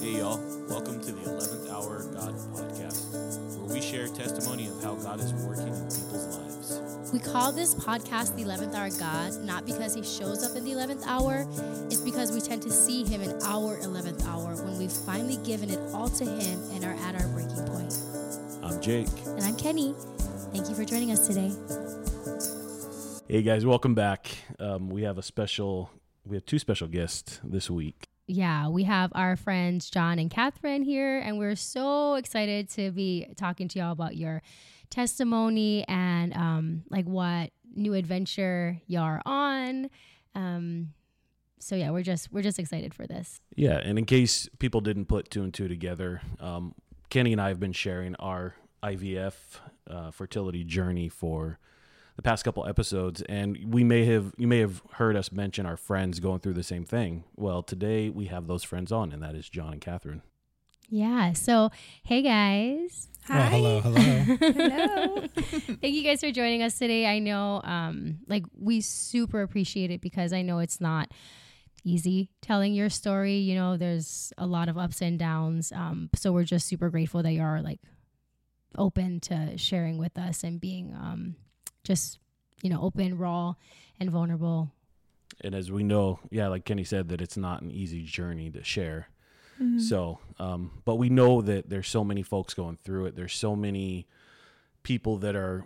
[0.00, 0.38] Hey, y'all.
[0.68, 5.32] Welcome to the 11th Hour God podcast, where we share testimony of how God is
[5.34, 7.12] working in people's lives.
[7.12, 10.70] We call this podcast the 11th Hour God, not because he shows up in the
[10.70, 11.48] 11th hour.
[11.90, 15.68] It's because we tend to see him in our 11th hour when we've finally given
[15.68, 17.92] it all to him and are at our breaking point.
[18.62, 19.08] I'm Jake.
[19.26, 19.96] And I'm Kenny.
[20.52, 21.50] Thank you for joining us today.
[23.26, 23.66] Hey, guys.
[23.66, 24.30] Welcome back.
[24.60, 25.90] Um, we have a special,
[26.24, 28.04] we have two special guests this week.
[28.28, 33.26] Yeah, we have our friends Jon and Catherine here, and we're so excited to be
[33.36, 34.42] talking to y'all about your
[34.90, 39.88] testimony and um, like what new adventure y'all are on.
[40.34, 40.92] Um,
[41.58, 43.40] so yeah, we're just we're just excited for this.
[43.56, 46.74] Yeah, and in case people didn't put two and two together, um,
[47.08, 49.32] Kenny and I have been sharing our IVF
[49.88, 51.58] uh, fertility journey for
[52.18, 55.76] the past couple episodes and we may have you may have heard us mention our
[55.76, 59.36] friends going through the same thing well today we have those friends on and that
[59.36, 60.20] is jon and catherine
[60.90, 61.32] Yeah.
[61.34, 61.70] So
[62.02, 63.08] hey guys.
[63.28, 64.00] Well, hello, hello.
[64.00, 65.26] Hello.
[65.82, 67.06] Thank you guys for joining us today.
[67.06, 71.12] I know um like we super appreciate it because I know it's not
[71.84, 73.36] easy telling your story.
[73.36, 75.70] You know, there's a lot of ups and downs.
[75.72, 77.80] Um so we're just super grateful that you are like
[78.76, 81.36] open to sharing with us and being um
[81.88, 82.18] just,
[82.62, 83.54] you know, open, raw
[84.00, 84.70] and vulnerable.
[85.44, 88.62] and as we know yeah like kenny said that it's not an easy journey to
[88.62, 89.08] share
[89.60, 89.80] Mm-hmm.
[89.80, 93.56] so um, but we know that there's so many folks going through it there's so
[93.56, 94.06] many
[94.84, 95.64] people that are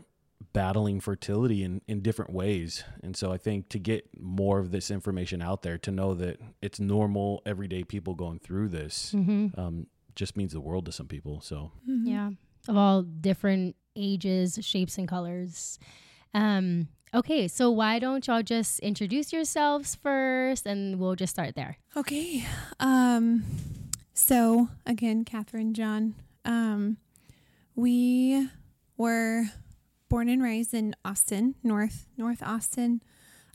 [0.55, 4.91] battling fertility in, in different ways and so i think to get more of this
[4.91, 9.57] information out there to know that it's normal everyday people going through this Mhm.
[9.59, 9.86] um,
[10.17, 12.07] just means the world to some people so Mm-hmm.
[12.09, 12.31] Yeah.
[12.69, 15.79] Of all different ages, shapes, and colors.
[16.34, 21.78] Um, okay, so why don't y'all just introduce yourselves first and we'll just start there.
[21.97, 22.47] Okay.
[22.80, 23.44] Um,
[24.14, 26.97] so again, Catherine, Jon, um,
[27.74, 28.48] we
[28.97, 29.44] were
[30.08, 33.02] born and raised in Austin, North North Austin.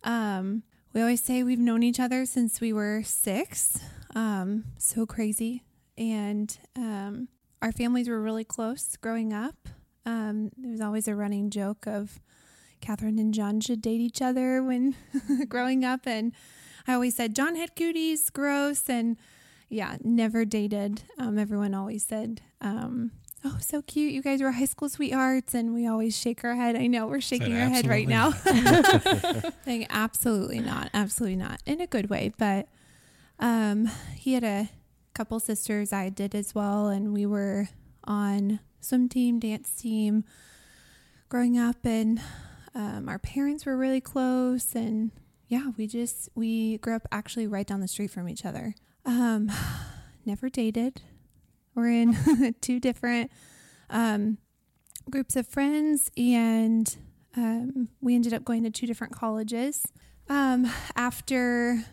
[0.04, 0.64] Um,
[0.94, 3.80] we always say we've known each other since we were six.
[4.16, 5.64] Um, so crazy,
[5.98, 7.28] and um,
[7.62, 9.70] our families were really close growing up.
[10.06, 12.20] Um, there was always a running joke of
[12.82, 14.96] Catherine and Jon should date each other when
[15.50, 16.34] growing up, and
[16.88, 19.18] I always said Jon had cooties, gross, and
[19.70, 21.04] yeah, never dated.
[21.18, 23.12] Um, everyone always said, um,
[23.44, 24.14] "Oh, so cute!
[24.14, 26.76] You guys were high school sweethearts," and we always shake our head.
[26.76, 28.32] I know we're shaking our head right now.
[29.66, 32.32] Saying absolutely not, absolutely not, in a good way.
[32.38, 32.68] But
[33.40, 34.70] um, he had a
[35.14, 35.92] couple sisters.
[35.92, 37.70] I did as well, and we were
[38.06, 40.24] on swim team, dance team,
[41.28, 42.22] growing up, and
[42.78, 45.10] um, our parents were really close, and
[45.48, 48.76] yeah, we just we grew up actually right down the street from each other.
[49.04, 49.52] Um,
[50.26, 51.02] never dated.
[51.74, 53.32] We're in two different
[53.90, 54.38] um,
[55.10, 56.96] groups of friends, and
[57.36, 59.84] um, we ended up going to two different colleges.
[60.30, 61.84] Um, after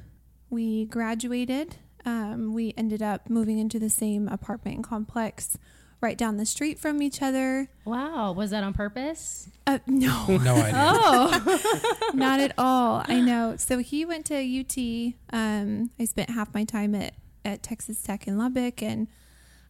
[0.50, 5.56] we graduated, um, we ended up moving into the same apartment complex
[6.04, 7.68] right down the street from each other.
[7.84, 9.48] Wow, was that on purpose?
[9.66, 10.72] Uh, no, No idea.
[10.76, 13.02] Oh, not at all.
[13.08, 13.56] I know.
[13.56, 15.14] So he went to UT.
[15.32, 19.08] Um, I spent half my time at, at Texas Tech in Lubbock and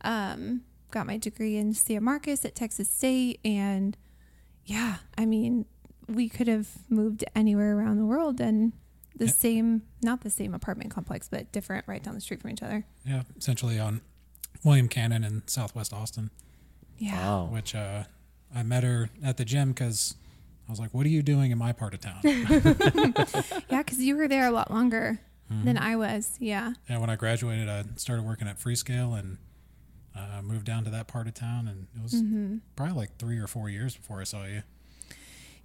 [0.02, 3.40] um, got my degree in San Marcos at Texas State.
[3.44, 3.96] And
[4.66, 5.64] yeah, I mean,
[6.08, 8.72] we could have moved anywhere around the world and
[9.16, 9.30] the Yeah.
[9.32, 12.84] same, not the same apartment complex, but different right down the street from each other.
[13.06, 14.00] Yeah, essentially on
[14.64, 16.30] William Cannon in Southwest Austin,
[16.98, 17.14] Yeah.
[17.20, 18.04] wow which uh,
[18.54, 20.14] I met her at the gym because
[20.66, 24.16] I was like, "What are you doing in my part of town?" Yeah, because you
[24.16, 25.20] were there a lot longer
[25.52, 25.64] Mm-hmm.
[25.66, 26.36] than I was.
[26.40, 26.72] Yeah.
[26.88, 26.96] Yeah.
[26.96, 29.36] when I graduated, I started working at Freescale and
[30.16, 32.56] uh, moved down to that part of town, and it was Mm-hmm.
[32.76, 34.62] probably like three or four years before I saw you.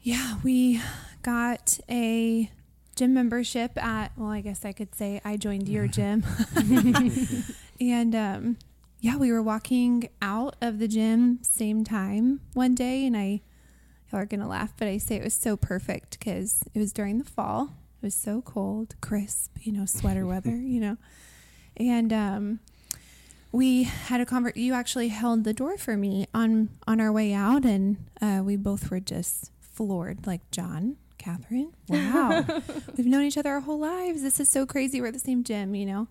[0.01, 0.81] Yeah, we
[1.23, 2.51] got a
[2.97, 6.25] gym membership at, well, I guess I could say I joined your gym.
[7.79, 8.57] and um,
[9.01, 13.41] yeah, we were walking out of the gym same time one day, and I,
[14.11, 16.91] y'all are going to laugh, but I say it was so perfect because it was
[16.91, 17.75] during the fall.
[18.01, 20.97] It was so cold, crisp, you know, sweater weather, you know.
[21.77, 22.59] And um,
[23.53, 24.57] we had a convert.
[24.57, 28.57] You actually held the door for me on on our way out, and uh, we
[28.57, 30.27] both were just floored.
[30.27, 32.45] Like Jon, Catherine, wow,
[32.97, 34.21] we've known each other our whole lives.
[34.23, 34.99] This is so crazy.
[34.99, 36.07] We're at the same gym, you know.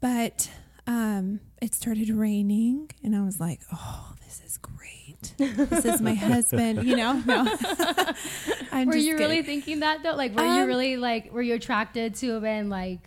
[0.00, 0.50] But
[0.86, 5.34] um, it started raining, and I was like, oh, this is great.
[5.38, 7.22] This is my husband, you know.
[7.26, 7.42] No,
[8.72, 9.16] I'm were just you kidding.
[9.18, 10.14] really thinking that though?
[10.14, 13.00] Like, were you Um, really like, were you attracted to him and like,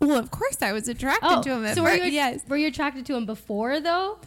[0.00, 1.74] Well, of course I was attracted Oh, to him.
[1.74, 2.42] So were you yes.
[2.48, 4.18] were you attracted to him before though?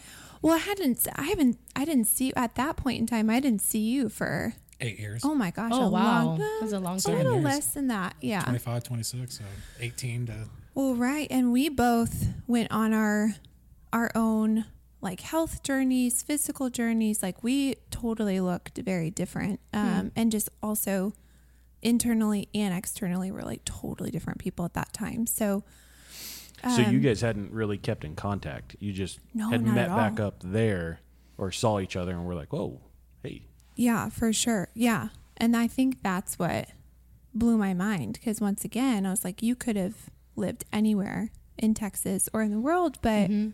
[0.41, 1.05] Well, I hadn't.
[1.15, 1.57] I haven't.
[1.75, 3.29] I didn't see at that point in time.
[3.29, 4.53] I didn't see you for.
[4.81, 5.21] Eight years.
[5.25, 5.71] Oh my gosh!
[5.73, 6.25] Oh, a wow.
[6.25, 6.39] long.
[6.39, 7.15] That was a long time.
[7.15, 7.25] A time.
[7.25, 7.43] little years.
[7.43, 8.15] less than that.
[8.21, 8.43] Yeah.
[8.43, 9.43] 25, 26, so
[9.81, 10.33] 18 to
[10.73, 13.35] Well, right, and we both went on our
[13.93, 14.65] our own
[15.01, 17.23] like health journeys, physical journeys.
[17.23, 21.13] Like we totally looked very different, um, and just also
[21.81, 25.25] internally and externally, we're like totally different people at that time.
[25.25, 25.63] So,
[26.67, 28.75] so you um, guys hadn't really kept in contact.
[28.79, 30.99] You just No, had met back up there
[31.37, 32.81] or saw each other and were like, "Whoa,
[33.23, 33.43] hey."
[33.75, 34.67] Yeah, for sure.
[34.73, 35.09] Yeah.
[35.37, 36.67] And I think that's what
[37.33, 41.73] blew my mind because once again, I was like, you could have lived anywhere in
[41.73, 43.53] Texas or in the world, but Mhm.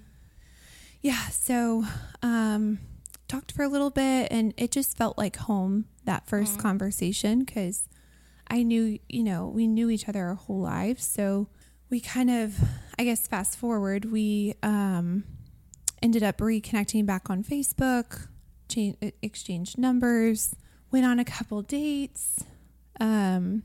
[1.06, 1.84] Yeah, so
[2.24, 2.80] um
[3.28, 7.88] talked for a little bit and it just felt like home that 1st conversation because
[8.48, 11.06] I knew, you know, we knew each other our whole lives.
[11.06, 11.48] So
[11.92, 12.58] we kind of
[12.98, 15.26] I guess fast forward, we um
[16.02, 18.28] ended up reconnecting back on Facebook,
[18.68, 20.56] cha- exchanged numbers,
[20.90, 22.44] went on a couple dates,
[23.00, 23.62] um,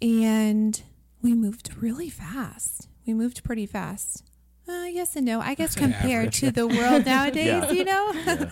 [0.00, 0.82] and
[1.20, 2.88] we moved really fast.
[3.06, 4.22] We moved pretty fast.
[4.68, 5.40] Uh, yes and no.
[5.40, 7.70] I guess compared to the world nowadays, Yeah.
[7.70, 8.50] you know, Yeah.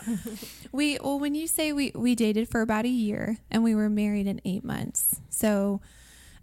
[0.72, 3.88] we well when you say we we dated for about a year and we were
[3.88, 5.80] married in eight months, so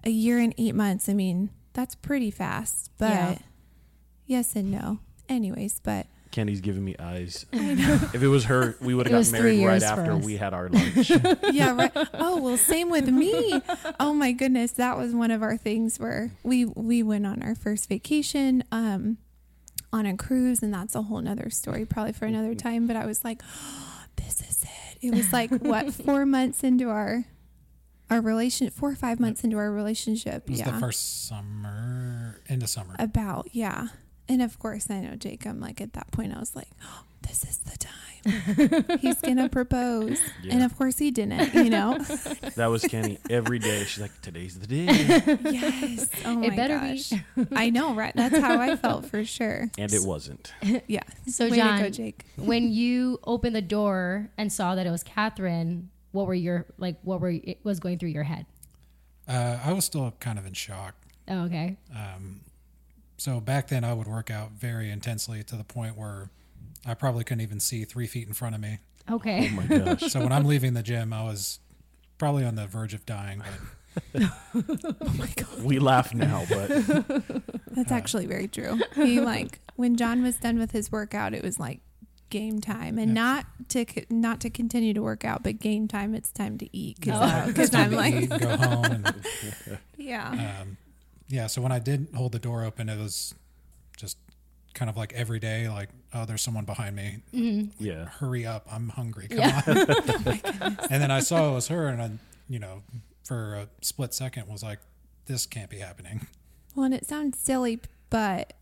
[0.03, 1.07] a year and eight months.
[1.07, 2.91] I mean, that's pretty fast.
[2.97, 3.38] But Yeah.
[4.25, 5.00] yes and no.
[5.29, 7.45] Anyways, but Candy's giving me eyes.
[7.51, 10.69] if it was her, we would have was gotten married right after we had our
[10.69, 11.09] lunch.
[11.51, 11.91] yeah, right.
[12.13, 13.62] Oh well, same with me.
[14.00, 17.56] Oh my goodness, that was one of our things where we we went on our
[17.56, 19.17] first vacation um
[19.93, 22.69] on a cruise, and that's a whole nother story, probably for another mm-hmm.
[22.69, 22.88] time.
[22.88, 23.41] But I was like,
[24.15, 24.97] this is it.
[25.01, 27.25] It was like what four months into our
[28.09, 30.43] our relation, four or five months into our relationship.
[30.45, 32.95] it was yeah, the first summer into summer.
[32.99, 33.88] about yeah.
[34.27, 35.45] And of course, I know Jake.
[35.45, 38.10] I'm like at that point, I was like, oh, this is the time.
[39.00, 40.19] He's gonna propose,
[40.50, 41.53] and of course, he didn't.
[41.53, 41.97] You know.
[42.56, 43.83] that was Kenny every day.
[43.85, 44.85] She's like, "Today's the day,"
[45.50, 46.09] Yes.
[46.25, 47.09] Oh my It better gosh.
[47.09, 47.47] be.
[47.53, 48.13] I know, right?
[48.15, 49.69] That's how I felt for sure.
[49.77, 50.53] and it wasn't.
[50.88, 51.01] Yeah.
[51.27, 52.25] So Way Jon, go, Jake.
[52.38, 56.97] when you opened the door and saw that it was Catherine, what were your like?
[57.03, 58.45] What were it was going through your head?
[59.27, 60.95] Uh, I was still kind of in shock.
[61.27, 61.77] Oh, okay.
[61.95, 62.41] Um,
[63.17, 66.29] so back then, I would work out very intensely to the point where
[66.85, 68.79] I probably couldn't even see three feet in front of me.
[69.09, 69.49] Okay.
[69.51, 70.11] Oh my gosh.
[70.11, 71.59] So when I'm leaving the gym, I was
[72.17, 73.41] probably on the verge of dying.
[74.13, 74.21] But
[74.55, 75.63] Oh my god.
[75.63, 76.69] We laugh now, but
[77.71, 78.79] That's actually very true.
[78.95, 81.81] He like when Jon was done with his workout, it was like
[82.29, 83.13] game time, and Yeah.
[83.21, 86.15] not to not to continue to work out, but game time.
[86.15, 87.43] It's time to eat Oh.
[87.47, 88.85] because it's I'm like, eat go home.
[88.85, 89.15] And,
[89.97, 90.77] yeah, um,
[91.27, 91.47] yeah.
[91.47, 93.35] So when I did hold the door open, it was
[93.97, 94.17] just
[94.73, 97.18] kind of like every day, like, oh, there's someone behind me.
[97.33, 97.83] Mm-hmm.
[97.83, 98.06] yeah.
[98.06, 99.27] Hurry up, I'm hungry.
[99.27, 99.62] Come Yeah.
[99.68, 99.77] on.
[100.62, 102.12] Oh and then I saw it was her, and I,
[102.50, 102.83] you know,
[103.23, 104.79] for a split second, was like,
[105.25, 106.27] this can't be happening.
[106.75, 107.79] Well, and it sounds silly,
[108.09, 108.53] but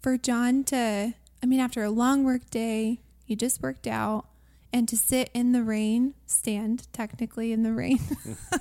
[0.00, 4.26] for Jon to, I mean, after a long work day, you just worked out,
[4.72, 8.00] and to sit in the rain, stand technically in the rain,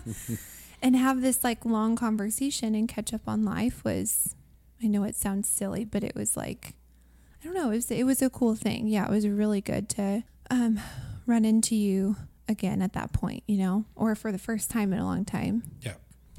[0.82, 4.36] and have this like long conversation and catch up on life was,
[4.82, 6.76] I know it sounds silly, but it was like,
[7.44, 8.88] I don't know, it was, it was a cool thing.
[8.88, 10.80] Yeah, it was really good to um,
[11.26, 12.16] run into you
[12.48, 15.64] again at that point, you know, or for the first time in a long time.
[15.82, 15.96] Yeah.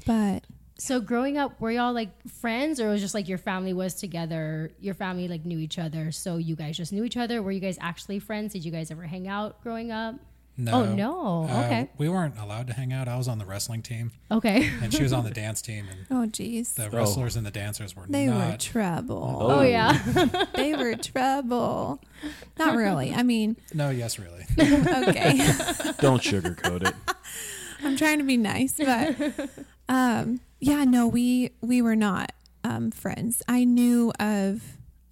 [0.07, 0.45] But
[0.77, 4.71] So growing up, were y'all like friends, or was just like your family was together?
[4.79, 7.41] Your family like knew each other, so you guys just knew each other.
[7.43, 8.53] Were you guys actually friends?
[8.53, 10.15] Did you guys ever hang out growing up?
[10.57, 10.71] No.
[10.73, 11.47] Oh no.
[11.49, 11.89] Uh, Okay.
[11.97, 13.07] we weren't allowed to hang out.
[13.09, 14.69] I was on the wrestling team, Okay.
[14.81, 16.73] and she was on the dance team, and oh, geez.
[16.75, 18.11] the wrestlers and the dancers were not.
[18.11, 18.59] They were not.
[18.61, 19.37] trouble.
[19.41, 20.01] Oh, yeah.
[20.55, 22.01] they were trouble.
[22.57, 23.13] Not really.
[23.13, 24.45] I mean, no, yes, really.
[24.57, 25.37] okay.
[25.99, 26.95] Don't sugarcoat it.
[27.83, 29.49] I'm trying to be nice, but
[29.89, 32.31] um, yeah, no, we we were not
[32.63, 33.43] um, friends.
[33.49, 34.61] I knew of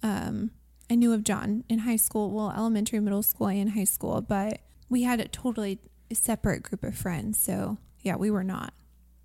[0.02, 0.50] um,
[0.90, 4.60] I knew of Jon in high school, well, elementary, middle school, and high school, but
[4.88, 5.78] we had a totally
[6.12, 7.38] separate group of friends.
[7.38, 8.72] So yeah, we were not.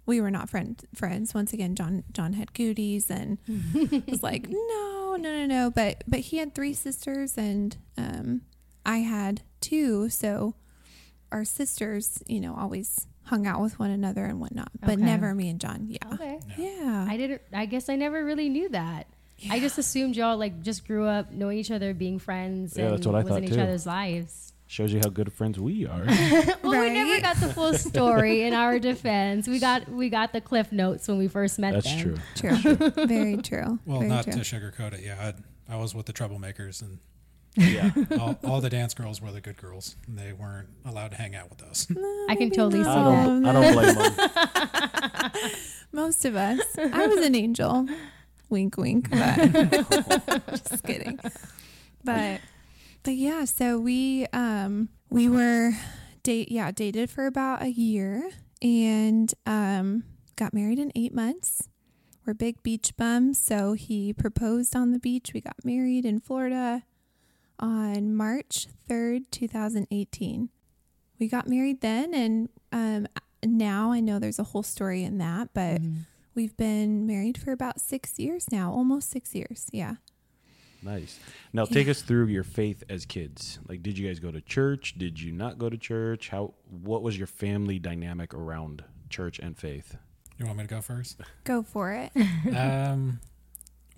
[0.05, 1.33] We were not friend friends.
[1.35, 3.37] Once again, Jon Jon had goodies and
[4.07, 5.71] was like, no, no, no, no.
[5.71, 8.41] But but he had three sisters and um,
[8.85, 10.09] I had two.
[10.09, 10.55] So
[11.31, 15.03] our sisters, you know, always hung out with one another and whatnot, but Okay.
[15.03, 15.85] never me and Jon.
[15.87, 16.39] Yeah, Okay.
[16.57, 17.05] yeah.
[17.07, 17.41] I didn't.
[17.53, 19.05] I guess I never really knew that.
[19.51, 22.93] I just assumed y'all like just grew up knowing each other, being friends, Yeah, and
[22.95, 24.48] that's what I was in thought, each other's lives.
[24.71, 26.03] Shows you how good friends we are.
[26.63, 29.47] well, we never got the full story in our defense.
[29.47, 32.21] We got we got the cliff notes when we first met That's them.
[32.35, 32.53] true.
[32.53, 32.75] True.
[33.07, 33.79] Very true.
[33.87, 34.33] Well, Very not true.
[34.33, 34.99] to sugarcoat it.
[35.03, 35.33] Yeah,
[35.67, 36.99] I, I was with the troublemakers, and
[37.55, 37.89] Yeah.
[38.19, 41.33] all, all the dance girls were the good girls, and they weren't allowed to hang
[41.33, 41.87] out with us.
[41.89, 43.25] I can Maybe totally see I not.
[43.25, 43.45] don't.
[43.47, 45.51] I don't blame them.
[45.91, 46.61] Most of us.
[46.77, 47.87] I was an angel.
[48.49, 49.09] wink, wink.
[49.09, 51.17] But just kidding.
[51.23, 51.33] But
[52.03, 52.39] but
[53.09, 55.71] yeah, so we um we were
[56.23, 58.29] date yeah dated for about a year
[58.61, 60.03] and um
[60.35, 61.67] got married in eight months.
[62.25, 65.31] We're big beach bums, so he proposed on the beach.
[65.33, 66.83] We got married in Florida
[67.59, 70.49] on March third, two thousand eighteen.
[71.19, 73.07] We got married then, and um,
[73.43, 76.05] now I know there's a whole story in that, but Mhm.
[76.35, 79.67] we've been married for about six years now, almost six years.
[79.73, 79.95] Yeah.
[80.81, 81.19] Nice.
[81.53, 83.59] Now take us through your faith as kids.
[83.67, 84.95] Like, did you guys go to church?
[84.97, 86.29] Did you not go to church?
[86.29, 86.53] How?
[86.69, 89.97] What was your family dynamic around church and faith?
[90.37, 91.19] You want me to go first?
[91.43, 92.11] Go for it.
[92.55, 93.19] um,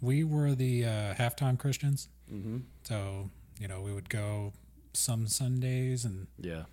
[0.02, 2.60] we were the uh, halftime Christians, Mm-hmm.
[2.84, 4.54] so you know we would go
[4.94, 6.64] some Sundays, and Yeah.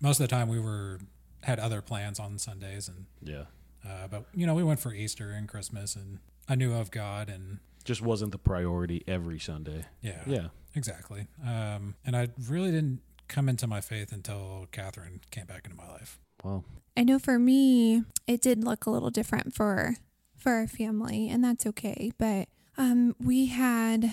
[0.00, 0.98] most of the time we were
[1.44, 3.44] had other plans on Sundays, and Yeah.
[3.88, 6.18] uh, but you know we went for Easter and Christmas, and
[6.48, 9.84] I knew of God, and Just wasn't the priority every Sunday.
[10.00, 10.48] yeah, Yeah.
[10.74, 11.26] exactly.
[11.44, 15.88] Um, and I really didn't come into my faith until Catherine came back into my
[15.88, 16.18] life.
[16.42, 16.64] Well,
[16.96, 19.96] I know for me, it did look a little different for
[20.36, 22.12] for our family, and that's okay.
[22.18, 24.12] But um, we had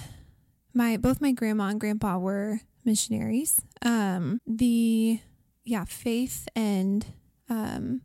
[0.73, 3.59] my both my grandma and grandpa were missionaries.
[3.81, 5.19] Um, the
[5.65, 7.05] yeah, faith and
[7.49, 8.01] um,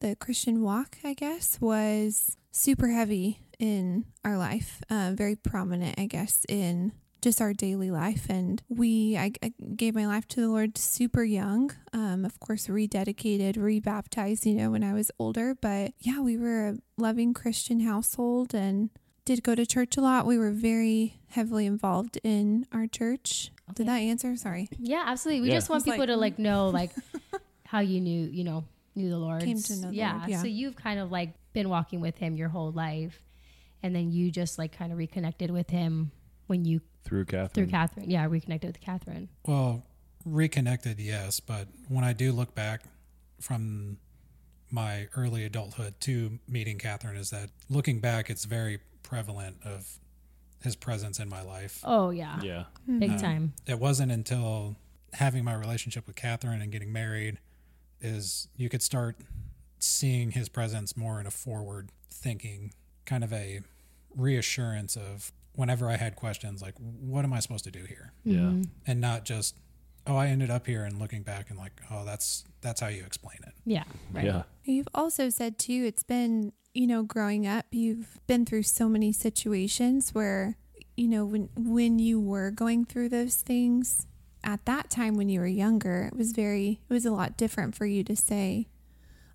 [0.00, 4.82] the Christian walk, I guess, was super heavy in our life.
[4.90, 8.26] Uh, very prominent, I guess, in just our daily life.
[8.30, 11.72] And we, I, I gave my life to the Lord super young.
[11.92, 15.54] Um, of course, rededicated, rebaptized, you know, when I was older.
[15.60, 18.90] But yeah, we were a loving Christian household and
[19.24, 20.26] did go to church a lot.
[20.26, 23.50] We were very heavily involved in our church.
[23.70, 23.74] Okay.
[23.78, 24.36] Did that answer?
[24.36, 24.68] Sorry.
[24.78, 25.42] Yeah, absolutely.
[25.42, 25.56] We Yeah.
[25.56, 26.92] just want It's like- people to like know like
[27.66, 29.42] how you knew, you know, knew the Lord.
[29.42, 30.16] Came to know the yeah.
[30.18, 30.40] Lord, yeah.
[30.40, 33.20] So you've kind of like been walking with him your whole life.
[33.82, 36.10] And then you just like kind of reconnected with him
[36.46, 37.48] when you through Catherine.
[37.50, 38.10] through Catherine.
[38.10, 39.28] Yeah, reconnected with Catherine.
[39.46, 39.84] Well,
[40.24, 42.82] reconnected, yes, but when I do look back
[43.40, 43.98] from
[44.70, 49.98] my early adulthood to meeting Catherine, is that looking back, it's very prevalent of
[50.62, 51.80] his presence in my life.
[51.84, 52.40] Oh yeah.
[52.42, 52.64] Yeah.
[52.98, 53.52] Big Um, time.
[53.66, 54.76] It wasn't until
[55.14, 57.38] having my relationship with Catherine and getting married
[58.00, 59.16] is you could start
[59.78, 62.72] seeing his presence more in a forward thinking,
[63.08, 63.60] kind of a
[64.14, 68.12] reassurance of whenever I had questions like, what am I supposed to do here?
[68.24, 68.36] Yeah.
[68.40, 68.68] Mhm.
[68.86, 69.56] and not just
[70.06, 73.04] oh i ended up here and looking back and like oh that's that's how you
[73.04, 73.84] explain it Yeah.
[74.12, 74.24] Right.
[74.24, 74.42] Yeah.
[74.64, 79.12] You've also said too, it's been, you know, growing up, you've been through so many
[79.12, 80.56] situations where,
[80.96, 84.06] you know, when when you were going through those things
[84.44, 87.74] at that time when you were younger, it was very it was a lot different
[87.74, 88.68] for you to say,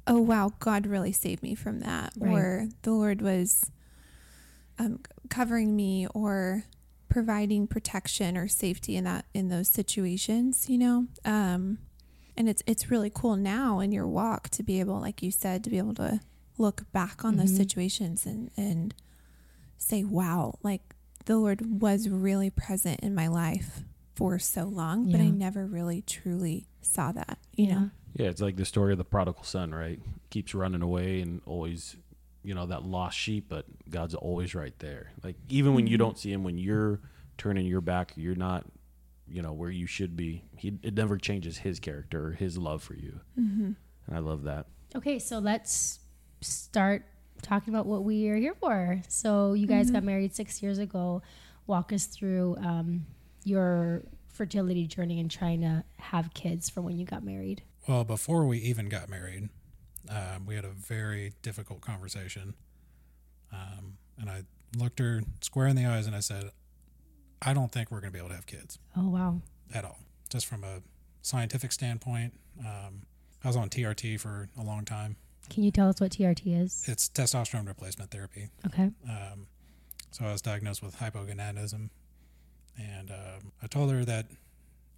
[0.08, 2.32] "Oh wow, God really saved me from that," Right.
[2.34, 3.70] or the Lord was
[4.80, 6.64] um, covering me or
[7.10, 11.08] providing protection or safety in that in those situations, you know.
[11.26, 11.78] Um
[12.36, 15.64] and it's it's really cool now in your walk to be able like you said
[15.64, 16.20] to be able to
[16.58, 17.58] look back on those Mhm.
[17.58, 18.96] situations and and
[19.78, 20.96] say wow like
[21.26, 23.84] the lord was really present in my life
[24.16, 27.74] for so long but i never really truly saw that you Yeah.
[27.76, 28.28] know Yeah.
[28.28, 30.00] It's like the story of the prodigal son, right?
[30.30, 31.96] Keeps running away and always,
[32.44, 35.12] you know, that lost sheep, but God's always right there.
[35.24, 36.00] Like even when you Mhm.
[36.00, 37.00] don't see him, when you're
[37.38, 38.66] turning your back, you're not,
[39.28, 40.44] you know, where you should be.
[40.58, 43.72] He it never changes his character or his love for you, mm-hmm.
[44.08, 44.68] and I love that.
[44.96, 46.00] Okay, so let's
[46.42, 47.06] start
[47.42, 49.02] talking about what we are here for.
[49.08, 50.08] So you guys got Mhm.
[50.08, 51.22] married six years ago.
[51.68, 53.06] Walk us through um,
[53.44, 57.64] your fertility journey and trying to have kids from when you got married.
[57.88, 59.50] Well before we even got married
[60.10, 62.54] um, we had a very difficult conversation
[63.52, 64.44] um, and i
[64.78, 66.52] looked her square in the eyes and i said
[67.42, 69.42] i don't think we're going to be able to have kids Oh wow.
[69.74, 70.00] at all
[70.30, 70.82] just from a
[71.22, 73.04] scientific standpoint um,
[73.44, 75.16] i was on trt for a long time
[75.50, 76.84] Can you tell us what TRT is?
[76.88, 78.90] it's testosterone replacement therapy Okay.
[79.10, 79.48] Um,
[80.12, 81.90] so I was diagnosed with hypogonadism,
[82.80, 84.28] and um, I told her that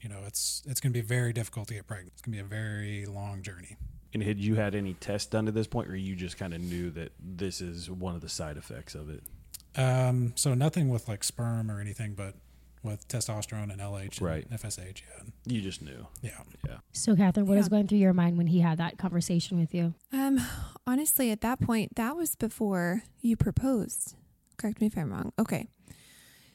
[0.06, 2.12] you know it's it's going to be very difficult to get pregnant.
[2.14, 3.76] It's going to be a very long journey.
[4.14, 6.62] And had you had any tests done to this point, or you just kind of
[6.62, 9.24] knew that this is one of the side effects of it?
[9.76, 12.36] Um, so nothing with like sperm or anything, but
[12.84, 14.50] with testosterone and LH and Right.
[14.52, 15.02] FSH.
[15.02, 15.24] Yeah.
[15.48, 16.06] You just knew.
[16.22, 16.40] Yeah.
[16.68, 16.78] Yeah.
[16.94, 19.96] So, Catherine, what was going through your mind when he had that conversation with you?
[20.14, 20.40] Um,
[20.86, 24.14] honestly, at that point, that was before you proposed.
[24.58, 25.34] Correct me if I'm wrong.
[25.40, 25.66] Okay.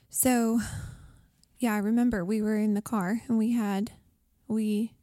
[0.09, 0.61] So,
[1.61, 3.93] yeah, I remember we were in the car and we had,
[4.49, 4.95] we,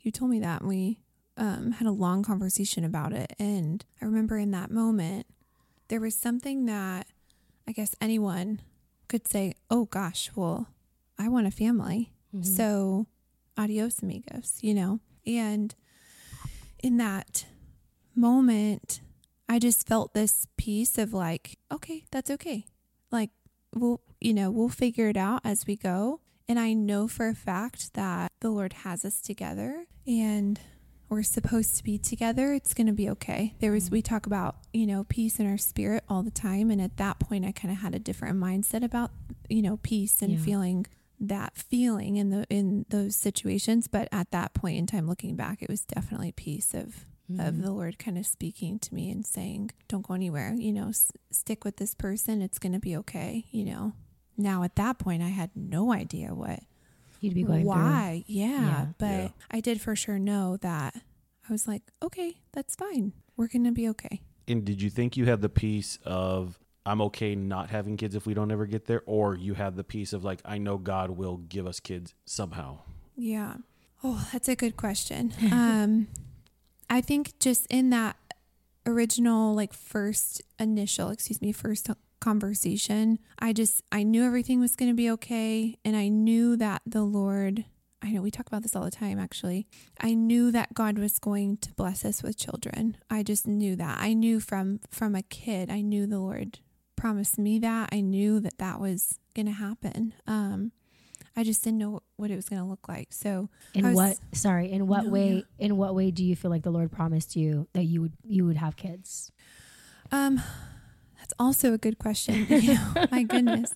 [0.00, 1.00] you told me that and we
[1.36, 3.32] um, had a long conversation about it.
[3.38, 5.26] And I remember in that moment,
[5.88, 7.08] there was something that
[7.66, 8.60] I guess anyone
[9.08, 10.68] could say, oh gosh, well,
[11.18, 12.12] I want a family.
[12.34, 12.44] Mhm.
[12.46, 13.06] So,
[13.56, 15.00] adios, amigos, you know?
[15.26, 15.74] And
[16.80, 17.44] in that
[18.14, 19.00] moment,
[19.48, 22.66] I just felt this peace of like, okay, that's okay.
[23.10, 23.30] Like,
[23.74, 26.20] we'll, you know, we'll figure it out as we go.
[26.48, 30.58] And I know for a fact that the Lord has us together and
[31.10, 32.52] we're supposed to be together.
[32.52, 33.54] It's going to be okay.
[33.60, 33.94] There was, mm-hmm.
[33.94, 36.70] we talk about, you know, peace in our spirit all the time.
[36.70, 39.10] And at that point, I kind of had a different mindset about,
[39.48, 40.38] you know, peace and Yeah.
[40.38, 40.86] feeling
[41.20, 45.60] that feeling in the in those situations but at that point in time looking back
[45.60, 47.62] it was definitely peace of of Mhm.
[47.62, 51.12] the lord kind of speaking to me and saying don't go anywhere you know s-
[51.30, 53.92] stick with this person it's going to be okay you know
[54.36, 56.60] now at that point i had no idea what
[57.20, 57.68] You'd be going through.
[57.68, 58.86] why yeah, Yeah.
[58.98, 59.28] but Yeah.
[59.50, 60.94] i did for sure know that
[61.48, 65.14] i was like okay that's fine we're going to be okay And did you think
[65.16, 68.86] you had the peace of I'm okay not having kids if we don't ever get
[68.86, 72.14] there, or you had the peace of like I know God will give us kids
[72.24, 72.78] somehow?
[73.14, 73.56] Yeah.
[74.02, 75.34] Oh, that's a good question.
[75.52, 76.06] um,
[76.90, 78.16] I think just in that
[78.86, 81.90] original, like first initial, excuse me, first
[82.20, 85.76] conversation, I just, I knew everything was going to be okay.
[85.84, 87.64] And I knew that the Lord,
[88.02, 89.66] I know we talk about this all the time, actually.
[90.00, 92.96] I knew that God was going to bless us with children.
[93.10, 93.98] I just knew that.
[94.00, 96.60] I knew from, from a kid, I knew the Lord
[96.96, 97.90] promised me that.
[97.92, 100.14] I knew that that was going to happen.
[100.26, 100.72] Um,
[101.38, 103.12] I just didn't know what it was going to look like.
[103.12, 104.18] So, In was- what?
[104.32, 104.70] Sorry.
[104.72, 105.34] In what No, way?
[105.58, 105.66] yeah.
[105.66, 108.44] In what way do you feel like the Lord promised you that you would you
[108.46, 109.30] would have kids?
[110.10, 110.42] um,
[111.18, 112.46] that's also a good question.
[112.50, 113.74] You know, my goodness.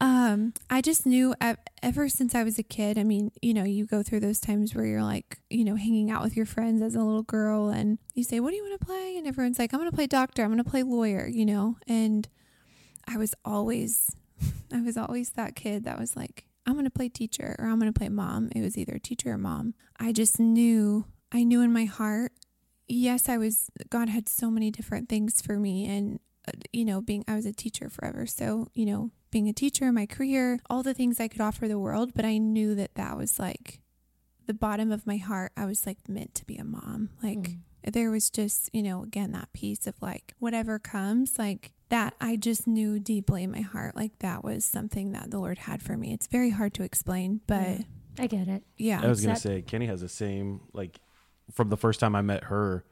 [0.00, 1.34] Um, I just knew
[1.82, 2.98] ever since I was a kid.
[2.98, 6.10] I mean, you know, you go through those times where you're like, you know, hanging
[6.10, 8.80] out with your friends as a little girl, and you say, "What do you want
[8.80, 10.42] to play?" And everyone's like, "I'm going to play doctor.
[10.42, 12.28] I'm going to play lawyer." You know, and
[13.06, 14.10] I was always,
[14.72, 17.78] I was always that kid that was like, "I'm going to play teacher" or "I'm
[17.78, 19.74] going to play mom." It was either teacher or mom.
[19.98, 21.06] I just knew.
[21.32, 22.32] I knew in my heart.
[22.86, 23.70] Yes, I was.
[23.90, 27.46] God had so many different things for me, and uh, you know, being I was
[27.46, 31.28] a teacher forever, so you know, being a teacher, my career, all the things I
[31.28, 33.80] could offer the world, but I knew that that was like
[34.46, 35.52] the bottom of my heart.
[35.56, 37.10] I was like meant to be a mom.
[37.22, 37.58] Like Mm.
[37.92, 42.36] there was just, you know, again that peace of like whatever comes, like that I
[42.36, 45.96] just knew deeply in my heart like that was something that the Lord had for
[45.96, 46.12] me.
[46.12, 47.78] It's very hard to explain, but Yeah.
[48.18, 48.62] I get it.
[48.78, 49.00] yeah.
[49.02, 51.00] I was gonna that- say Kenny has the same like
[51.52, 52.84] from the first time I met her,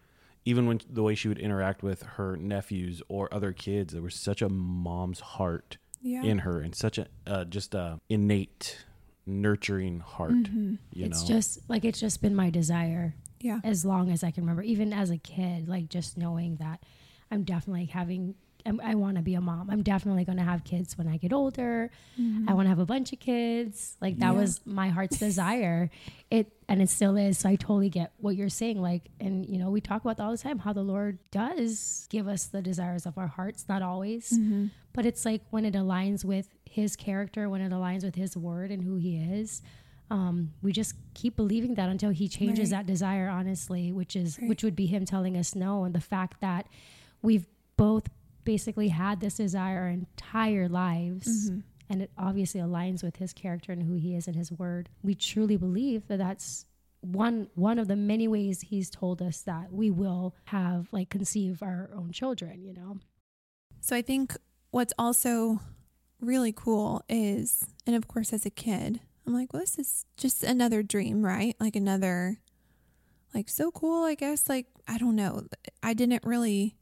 [0.44, 4.14] even when the way she would interact with her nephews or other kids, there was
[4.14, 6.22] such a mom's heart yeah.
[6.22, 8.84] in her and such a uh, just a innate
[9.26, 10.32] nurturing heart.
[10.32, 10.78] Mhm.
[10.92, 13.60] You it's know, just like it's just been my desire Yeah.
[13.64, 16.82] as long as I can remember, even as a kid, like just knowing that
[17.30, 19.70] I'm definitely having, I'm, I want to be a mom.
[19.70, 21.90] I'm definitely going to have kids when I get older.
[22.20, 22.48] Mhm.
[22.48, 23.96] I want to have a bunch of kids.
[24.00, 24.40] Like that Yeah.
[24.40, 25.90] was my heart's desire.
[26.30, 27.38] It, and it still is.
[27.38, 28.80] So I totally get what you're saying.
[28.80, 32.28] Like, and you know, we talk about all the time, how the Lord does give
[32.28, 34.70] us the desires of our hearts, not always, Mhm.
[34.92, 38.70] but it's like when it aligns with his character, when it aligns with his word
[38.70, 39.60] and who he is,
[40.10, 42.78] um, we just keep believing that until he changes Right.
[42.78, 44.48] that desire, honestly, which is Right.
[44.48, 45.84] which would be him telling us no.
[45.84, 46.66] And the fact that
[47.22, 47.46] we've
[47.76, 48.08] both
[48.44, 51.62] basically had this desire our entire lives Mhm.
[51.88, 54.88] and it obviously aligns with his character and who he is and his word.
[55.02, 56.66] We truly believe that that's
[57.00, 61.62] one one of the many ways he's told us that we will have like conceive
[61.62, 62.98] our own children, you know.
[63.80, 64.36] So I think
[64.70, 65.60] what's also
[66.20, 70.44] really cool is, and of course, as a kid, I'm like, well, this is just
[70.44, 71.56] another dream, right?
[71.58, 72.38] Like another,
[73.34, 74.48] like, so cool, I guess.
[74.48, 75.46] Like, I don't know.
[75.82, 76.76] I didn't really,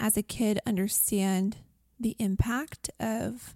[0.00, 1.56] as a kid, understand
[1.98, 3.54] the impact of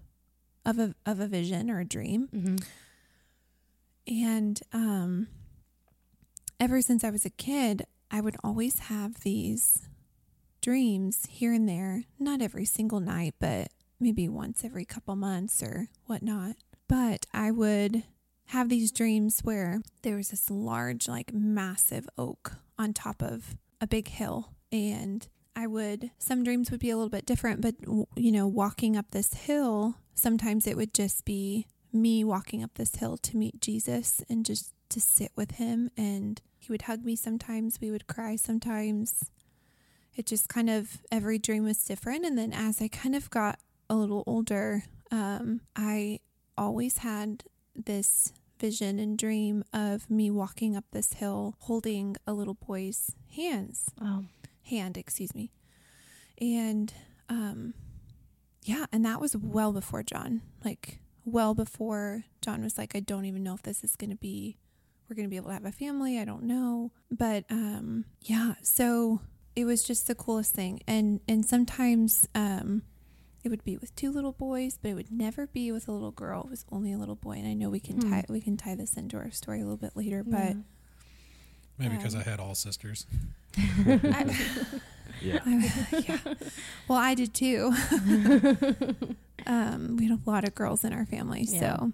[0.65, 2.29] of a of a vision or a dream.
[2.33, 2.55] Mm-hmm.
[4.07, 5.27] And um,
[6.59, 9.87] ever since I was a kid, I would always have these
[10.61, 15.89] dreams here and there, not every single night, but maybe once every couple months or
[16.05, 16.55] whatnot.
[16.87, 18.03] But I would
[18.47, 23.87] have these dreams where there was this large, like massive oak on top of a
[23.87, 24.49] big hill.
[24.71, 27.75] And I would, some dreams would be a little bit different, but,
[28.15, 32.95] you know, walking up this hill, sometimes it would just be me walking up this
[32.95, 35.91] hill to meet Jesus and just to sit with him.
[35.95, 39.29] And he would hug me sometimes, we would cry sometimes.
[40.15, 42.25] It just kind of, every dream was different.
[42.25, 46.19] And then as I kind of got a little older, um, I
[46.57, 47.43] always had
[47.75, 53.89] this vision and dream of me walking up this hill holding a little boy's hands
[53.99, 54.23] Wow.
[54.73, 55.51] Hand excuse me
[56.39, 56.93] and
[57.29, 57.73] um
[58.63, 63.25] yeah and that was well before jon like well before jon was like i don't
[63.25, 64.57] even know if this is going to be
[65.07, 68.53] we're going to be able to have a family i don't know but um yeah
[68.63, 69.19] so
[69.55, 72.81] it was just the coolest thing and and sometimes um
[73.43, 76.11] it would be with two little boys, but it would never be with a little
[76.11, 76.43] girl.
[76.45, 78.09] It was only a little boy, and I know we can Hmm.
[78.09, 80.23] tie we can tie this into our story a little bit later.
[80.23, 80.55] But
[81.77, 83.05] Maybe because Um, I had all sisters.
[83.57, 84.37] I,
[85.21, 85.39] Yeah.
[85.45, 86.17] I- yeah,
[86.87, 87.71] well, I did too.
[89.45, 91.59] um, we had a lot of girls in our family, Yeah.
[91.59, 91.91] so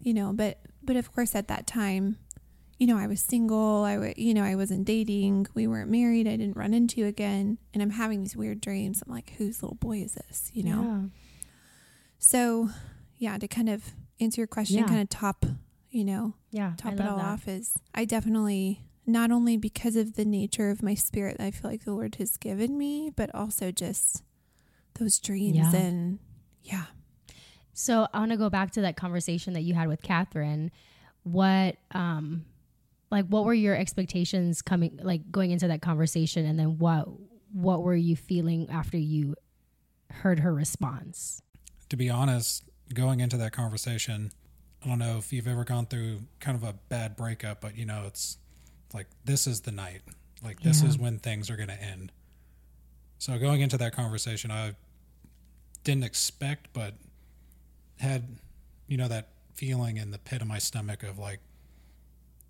[0.00, 0.32] you know.
[0.32, 2.16] But but of course, at that time,
[2.78, 3.84] you know, I was single.
[3.84, 5.46] I wa you know, I wasn't dating.
[5.54, 6.26] We weren't married.
[6.26, 9.02] I didn't run into again, and I'm having these weird dreams.
[9.06, 10.50] I'm like, whose little boy is this?
[10.54, 10.82] You know.
[10.82, 11.00] Yeah.
[12.18, 12.68] So,
[13.18, 14.86] yeah, to kind of answer your question, Yeah.
[14.86, 15.44] kind of top,
[15.90, 16.74] you know, Yeah.
[16.76, 17.24] top it all that.
[17.26, 21.50] off is I definitely not only because of the nature of my spirit that I
[21.50, 24.22] feel like the Lord has given me, but also just
[24.98, 25.74] those dreams Yeah.
[25.76, 26.18] and
[26.62, 26.84] yeah.
[27.74, 30.70] So I want to go back to that conversation that you had with Catherine.
[31.24, 32.44] What, um,
[33.10, 37.08] like, what were your expectations coming, like, going into that conversation, and then what,
[37.52, 39.34] what were you feeling after you
[40.10, 41.42] heard her response?
[41.88, 44.32] To be honest, going into that conversation,
[44.84, 47.84] I don't know if you've ever gone through kind of a bad breakup, but you
[47.86, 48.38] know, it's
[48.94, 50.02] like this is the night.
[50.42, 50.88] Like this Yeah.
[50.90, 52.12] is when things are going to end.
[53.18, 54.74] So going into that conversation, I
[55.84, 56.94] didn't expect, but
[57.98, 58.24] had,
[58.88, 61.38] you know, that feeling in the pit of my stomach of like,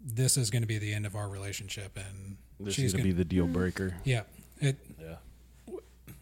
[0.05, 3.03] this is going to be the end of our relationship, and This she's is going
[3.05, 3.91] going to be the deal breaker.
[3.91, 4.01] Mm.
[4.05, 4.23] yeah.
[4.61, 5.17] It, Yeah.
[5.69, 5.73] I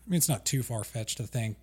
[0.08, 1.56] mean, it's not too far fetched to think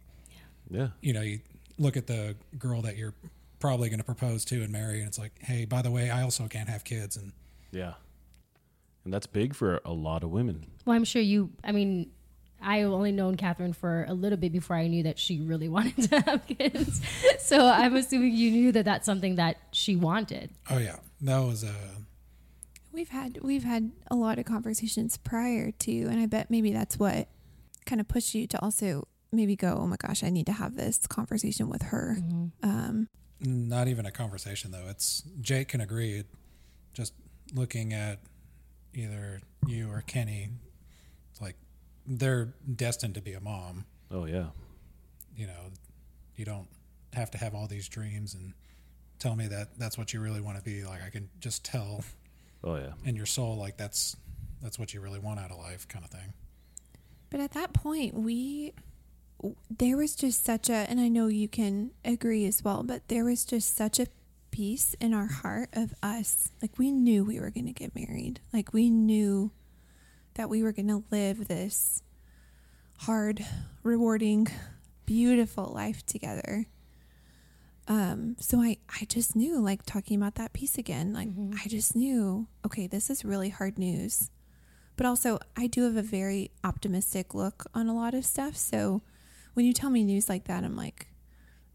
[0.70, 0.90] Yeah.
[1.02, 1.42] you know, you
[1.78, 3.14] look at the girl that you're
[3.60, 6.22] probably going to propose to and marry, and it's like, hey, by the way, I
[6.22, 7.34] also can't have kids, and
[7.72, 7.94] Yeah.
[9.08, 10.66] And that's big for a lot of women.
[10.86, 12.12] Well, I'm sure you, I mean,
[12.62, 16.10] I only known Catherine for a little bit before I knew that she really wanted
[16.10, 17.00] to have kids.
[17.40, 20.50] so I'm assuming you knew that that's something that she wanted.
[20.70, 21.72] oh yeah, that was uh,
[22.92, 27.00] We've had we've had a lot of conversations prior to and I bet maybe that's
[27.00, 27.30] what
[27.86, 30.76] kind of pushed you to also maybe go, "Oh my gosh, I need to have
[30.76, 32.18] this conversation with her."
[32.62, 33.08] Um
[33.40, 34.88] not even a conversation though.
[34.90, 36.24] It's Jake can agree.
[36.94, 37.14] Just
[37.54, 38.20] looking at
[38.98, 40.50] either you or Kenny,
[41.40, 41.56] like
[42.06, 43.86] they're destined to be a mom.
[44.12, 44.48] Oh, yeah.
[45.36, 45.72] You know,
[46.36, 46.68] you don't
[47.14, 48.54] have to have all these dreams and
[49.20, 50.84] tell me that that's what you really want to be.
[50.84, 52.04] Like I can just tell
[52.64, 52.94] Oh, yeah.
[53.06, 54.16] in your soul, like that's
[54.62, 56.34] that's what you really want out of life, kind of thing.
[57.30, 58.74] But at that point, we
[59.70, 63.24] there was just such a, and I know you can agree as well, but there
[63.26, 64.08] was just such a
[64.58, 66.50] peace in our heart of us.
[66.64, 68.40] Like we knew we were going to get married.
[68.52, 69.52] Like we knew
[70.34, 72.02] that we were going to live this
[73.02, 73.46] hard,
[73.84, 74.48] rewarding,
[75.06, 76.66] beautiful life together.
[77.88, 81.30] Um, so I, I just knew, like talking about that peace again, like
[81.64, 84.32] I just knew, okay, this is really hard news
[84.96, 88.58] but also I do have a very optimistic look on a lot of stuff.
[88.58, 89.04] So
[89.54, 91.06] when you tell me news like that, I'm like,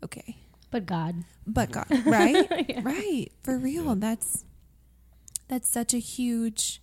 [0.03, 0.39] okay,
[0.73, 1.15] But God.
[1.47, 2.47] but God, right?
[2.69, 2.81] Yeah.
[2.83, 3.31] Right.
[3.43, 3.95] For real.
[3.95, 4.45] That's
[5.49, 6.83] that's such a huge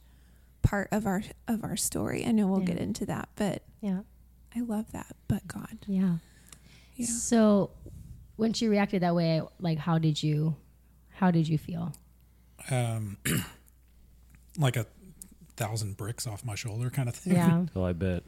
[0.61, 2.25] part of our of our story.
[2.25, 2.65] I know we'll Yeah.
[2.67, 4.01] get into that, but Yeah.
[4.55, 5.15] I love that.
[5.27, 5.79] But God.
[5.87, 6.17] Yeah.
[6.95, 7.05] Yeah.
[7.07, 7.71] So
[8.35, 10.55] when she reacted that way, like, how did you,
[11.09, 11.93] how did you feel?
[12.71, 13.17] um,
[14.57, 14.85] like a
[15.55, 17.33] thousand bricks off my shoulder kind of thing.
[17.33, 17.65] Yeah.
[17.75, 18.23] Oh, I bet.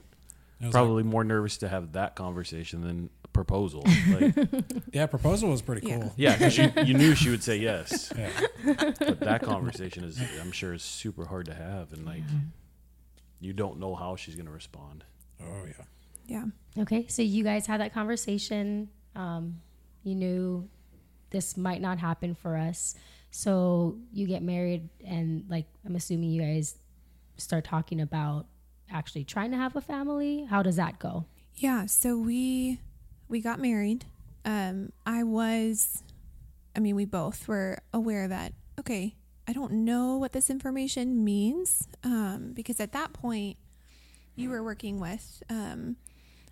[0.62, 3.84] It was Probably more nervous to have that conversation than a proposal.
[4.10, 6.13] Like, like- yeah, proposal was pretty cool.
[6.15, 8.13] yeah, because you, you knew she would say yes.
[8.17, 8.30] Yeah.
[9.00, 11.93] But that conversation is, I'm sure, is super hard to have.
[11.93, 12.21] And, like,
[13.39, 15.04] you don't know how she's going to respond.
[15.41, 15.84] Oh yeah.
[16.28, 16.82] Yeah.
[16.84, 18.89] Okay, so you guys had that conversation.
[19.15, 19.62] Um,
[20.04, 20.69] you knew
[21.32, 22.93] this might not happen for us.
[23.32, 26.76] So you get married, and like I'm assuming you guys
[27.38, 28.45] start talking about
[28.91, 30.45] actually trying to have a family.
[30.45, 31.25] How does that go?
[31.56, 32.80] Yeah, so we
[33.27, 34.06] we got married.
[34.45, 36.04] Um I was
[36.75, 39.15] I mean we both were aware that okay,
[39.47, 43.58] I don't know what this information means um because at that point
[44.36, 45.97] you were working with um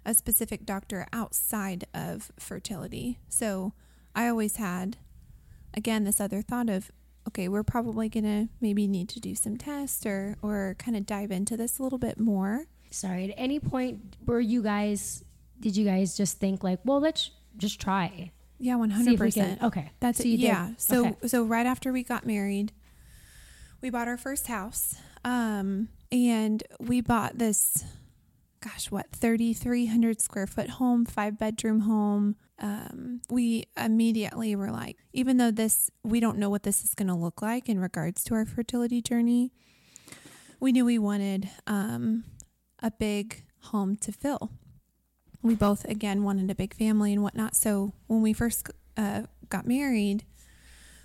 [0.05, 3.19] a specific doctor outside of fertility.
[3.27, 3.73] So
[4.15, 4.97] I always had
[5.73, 6.91] again, this other thought of,
[7.29, 11.05] okay, we're probably going to maybe need to do some tests or, or kind of
[11.05, 12.65] dive into this a little bit more.
[12.91, 15.23] Sorry, at any point were you guys,
[15.59, 18.31] did you guys just think like, well, let's just try?
[18.59, 19.63] Yeah, hundred if we can- percent.
[19.63, 19.91] Okay.
[19.99, 20.71] That's So did- yeah.
[20.77, 21.27] So okay.
[21.27, 22.73] so right after we got married,
[23.81, 24.95] we bought our first house.
[25.23, 27.83] Um, and we bought this,
[28.61, 32.35] gosh, what thirty three hundred square foot home, five bedroom home.
[32.59, 37.07] Um, we immediately were like, even though this, we don't know what this is going
[37.07, 39.53] to look like in regards to our fertility journey.
[40.59, 42.25] We knew we wanted um,
[42.79, 44.51] a big home to fill
[45.41, 47.55] we both again wanted a big family and whatnot.
[47.55, 50.23] So when we first uh, got married,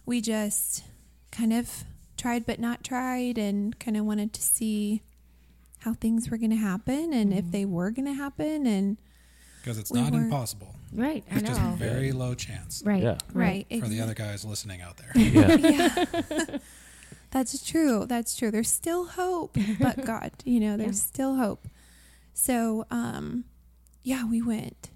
[0.06, 0.84] we just
[1.30, 1.84] kind of
[2.16, 5.02] tried but not tried, and kind of wanted to see
[5.84, 8.66] how things were going to happen and if they were going to happen.
[8.66, 8.96] And
[9.62, 10.74] Because it's We not were- impossible.
[10.92, 11.24] Right.
[11.30, 11.72] I It's just know.
[11.76, 13.02] very low chance Right.
[13.02, 13.18] Yeah.
[13.32, 15.10] right, for the other guys listening out there.
[15.16, 15.56] Yeah.
[15.56, 16.58] yeah.
[17.30, 18.06] That's true.
[18.06, 18.50] That's true.
[18.52, 21.12] There's still hope, but God, you know, there's Yeah.
[21.14, 21.66] still hope.
[22.32, 23.44] So, um,
[24.04, 24.90] yeah, we went,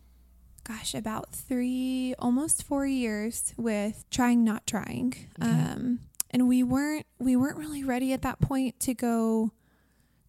[0.62, 5.14] gosh, about three, almost four years with trying, not trying.
[5.42, 5.50] Okay.
[5.50, 9.50] Um, and we weren't, we weren't really ready at that point to go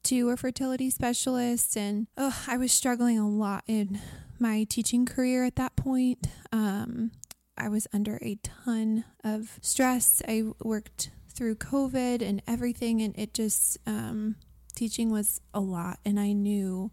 [0.04, 1.76] to a fertility specialist.
[1.76, 4.00] And oh, I was struggling a lot in
[4.40, 6.28] my teaching career at that point.
[6.52, 7.12] Um,
[7.58, 10.22] I was under a ton of stress.
[10.28, 14.36] I worked through COVID and everything, and it just, um,
[14.76, 16.00] teaching was a lot.
[16.06, 16.92] And I knew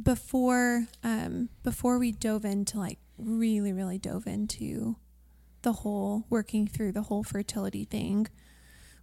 [0.00, 4.96] before, um, before we dove into like really, really dove into
[5.62, 8.26] the whole working through the whole fertility thing,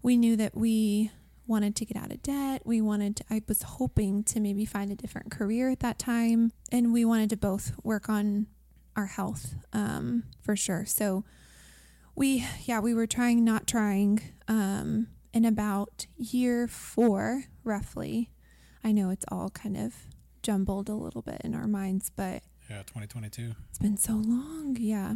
[0.01, 1.11] we knew that we
[1.51, 2.61] wanted to get out of debt.
[2.65, 6.51] We wanted to, I was hoping to maybe find a different career at that time.
[6.71, 8.47] And we wanted to both work on
[8.95, 10.85] our health um, for sure.
[10.85, 11.23] So
[12.15, 14.21] we, yeah, we were trying, not trying.
[14.47, 18.31] Um, in about year four, roughly,
[18.83, 19.93] I know it's all kind of
[20.43, 23.53] jumbled a little bit in our minds, but Yeah, 2022.
[23.69, 24.77] it's been so long.
[24.79, 25.15] Yeah.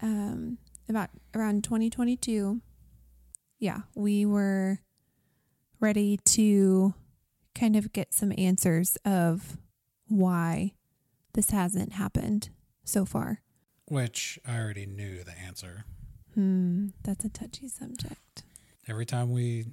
[0.00, 2.60] Um, about around 2022.
[3.58, 4.80] Yeah, we were
[5.80, 6.94] ready to
[7.54, 9.56] kind of get some answers of
[10.08, 10.72] why
[11.34, 12.50] this hasn't happened
[12.84, 13.40] so far.
[13.86, 15.84] Which I already knew the answer.
[16.34, 18.42] Hmm, that's a touchy subject.
[18.86, 19.66] Every time we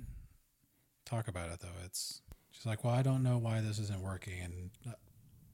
[1.06, 4.40] talk about it, though, it's she's like, "Well, I don't know why this isn't working,"
[4.42, 4.96] and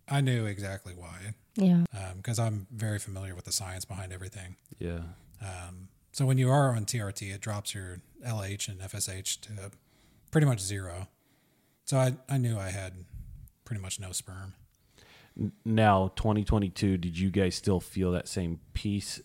[0.08, 1.86] I knew exactly why Yeah.
[2.16, 4.58] because I'm very familiar with the science behind everything.
[4.78, 5.02] Yeah.
[5.42, 9.72] Um, so when you are on TRT, it drops your LH and FSH to
[10.32, 11.08] pretty much zero.
[11.86, 12.94] So I, I knew I had
[13.66, 14.54] pretty much no sperm.
[15.64, 19.22] Now, 2022, did you guys still feel that same peace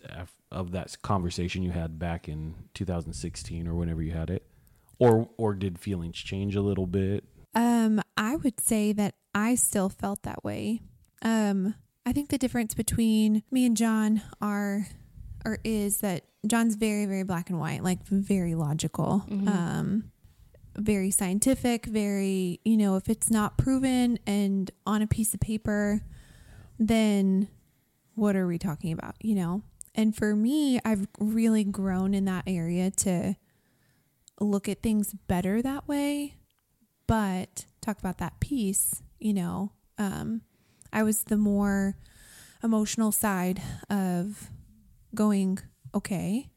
[0.53, 4.45] of that conversation you had back in 2016 or whenever you had it?
[4.99, 7.25] Or or did feelings change a little bit?
[7.55, 10.81] Um, I would say that I still felt that way.
[11.23, 11.75] Um,
[12.07, 14.87] I think the difference between me and Jon are
[15.45, 19.25] or is that Jon's very, very black and white, like very logical.
[19.29, 19.49] Mhm.
[19.49, 20.13] Um
[20.79, 26.03] very scientific, very, you know, if it's not proven and on a peace of paper,
[26.79, 27.49] then
[28.15, 29.63] what are we talking about, you know?
[29.95, 33.37] And for me, I've really grown in that area to
[34.41, 36.35] look at things better that way.
[37.07, 40.43] But talk about that piece, you know, um,
[40.93, 41.97] I was the more
[42.63, 44.51] emotional side of
[45.15, 45.59] going,
[45.95, 46.51] okay,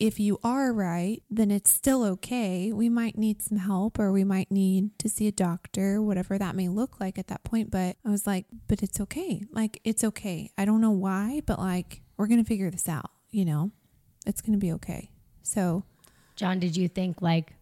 [0.00, 2.72] if you are right, then it's still okay.
[2.72, 6.54] We might need some help or we might need to see a doctor, whatever that
[6.54, 7.70] may look like at that point.
[7.70, 9.42] But I was like, but it's okay.
[9.52, 10.50] Like, it's okay.
[10.56, 13.72] I don't know why, but like, we're going to figure this out, you know?
[14.26, 15.10] It's going to be okay.
[15.42, 15.84] So,
[16.36, 17.54] Jon, did you think like,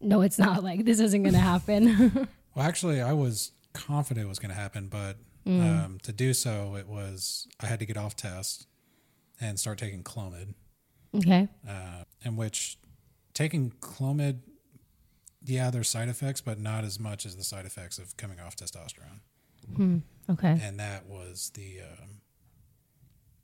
[0.00, 2.28] no, it's not like this isn't going to happen?
[2.56, 5.60] Well, actually, I was confident it was going to happen, but Mm.
[5.84, 8.66] um, to do so, it was I had to get off test
[9.38, 10.54] and start taking Clomid,
[11.14, 11.48] okay.
[11.68, 11.83] uh,
[12.24, 12.78] in which
[13.34, 14.40] taking Clomid,
[15.44, 18.56] yeah, there's side effects, but not as much as the side effects of coming off
[18.56, 19.20] testosterone.
[19.76, 19.98] Hmm.
[20.30, 20.58] Okay.
[20.62, 22.20] and that was the um,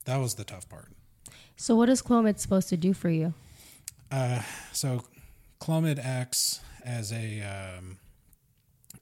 [0.05, 0.89] that was the tough part.
[1.57, 3.35] So what is Clomid supposed to do for you?
[4.11, 5.05] Uh, so
[5.61, 7.99] Clomid acts as a um,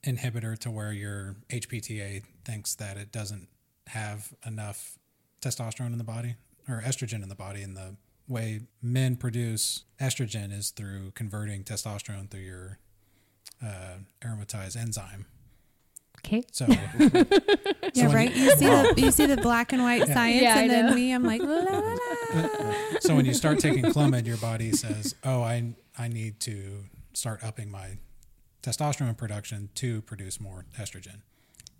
[0.03, 3.47] inhibitor to where your HPTA thinks that it doesn't
[3.87, 4.97] have enough
[5.41, 6.35] testosterone in the body
[6.67, 7.95] or estrogen in the body, and the
[8.29, 12.77] way men produce estrogen is through converting testosterone through your
[13.61, 15.25] uh, aromatase enzyme
[16.25, 16.43] Okay.
[16.51, 16.65] So,
[17.93, 18.35] Yeah, right.
[18.35, 20.85] You, You see the you see the black and white science, Yeah, I and then
[20.87, 20.93] know.
[20.93, 21.95] me, I'm like, la, la, la,
[22.33, 22.73] la.
[22.99, 27.41] so when you start taking Clomid, your body says, "Oh, I I need to start
[27.43, 27.99] upping my
[28.61, 31.21] testosterone production to produce more estrogen."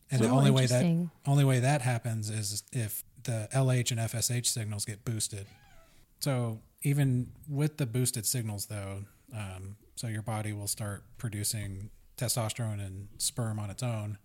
[0.10, 1.12] And the Oh, only way that interesting.
[1.28, 5.48] only way that happens is if the LH and FSH signals get boosted.
[6.20, 9.06] So even with the boosted signals, though,
[9.36, 14.18] um, so your body will start producing testosterone and sperm on its own.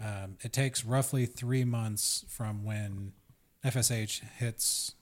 [0.00, 3.12] Um, it takes roughly three months from when
[3.64, 4.92] FSH hits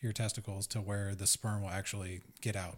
[0.00, 2.76] your testicles to where the sperm will actually get out.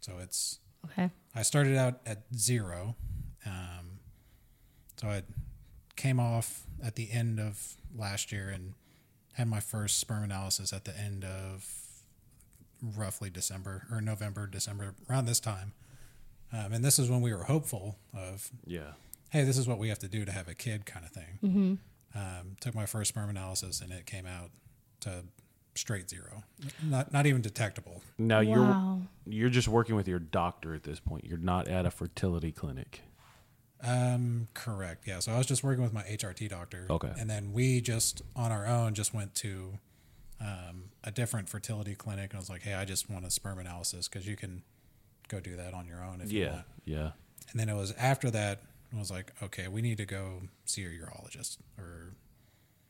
[0.00, 1.10] So it's Okay.
[1.34, 2.96] I started out at zero.
[3.46, 4.00] Um,
[5.00, 5.22] so I
[5.96, 8.74] came off at the end of last year and
[9.34, 11.66] had my first sperm analysis at the end of
[12.96, 15.72] roughly December or November, December, around this time.
[16.52, 18.92] Um, and this is when we were hopeful of, Yeah.
[19.30, 21.38] hey, this is what we have to do to have a kid kind of thing.
[21.42, 21.74] Mm-hmm.
[22.16, 24.50] Um, took my first sperm analysis and it came out
[25.00, 25.24] to
[25.74, 26.44] straight zero,
[26.84, 28.02] not not even detectable.
[28.18, 31.24] Now you're you're just working with your doctor at this point.
[31.24, 33.00] You're not at a fertility clinic.
[33.82, 35.06] Um, correct.
[35.06, 35.18] Yeah.
[35.18, 36.86] So I was just working with my HRT doctor.
[36.88, 37.12] Okay.
[37.18, 39.78] And then we just on our own just went to
[40.40, 43.58] um, a different fertility clinic and I was like, hey, I just want a sperm
[43.58, 44.62] analysis because you can
[45.28, 46.50] go do that on your own if you Yeah.
[46.52, 46.64] want.
[46.84, 47.10] Yeah.
[47.50, 48.62] And then it was after that
[48.94, 52.14] I was like, okay, we need to go see a urologist or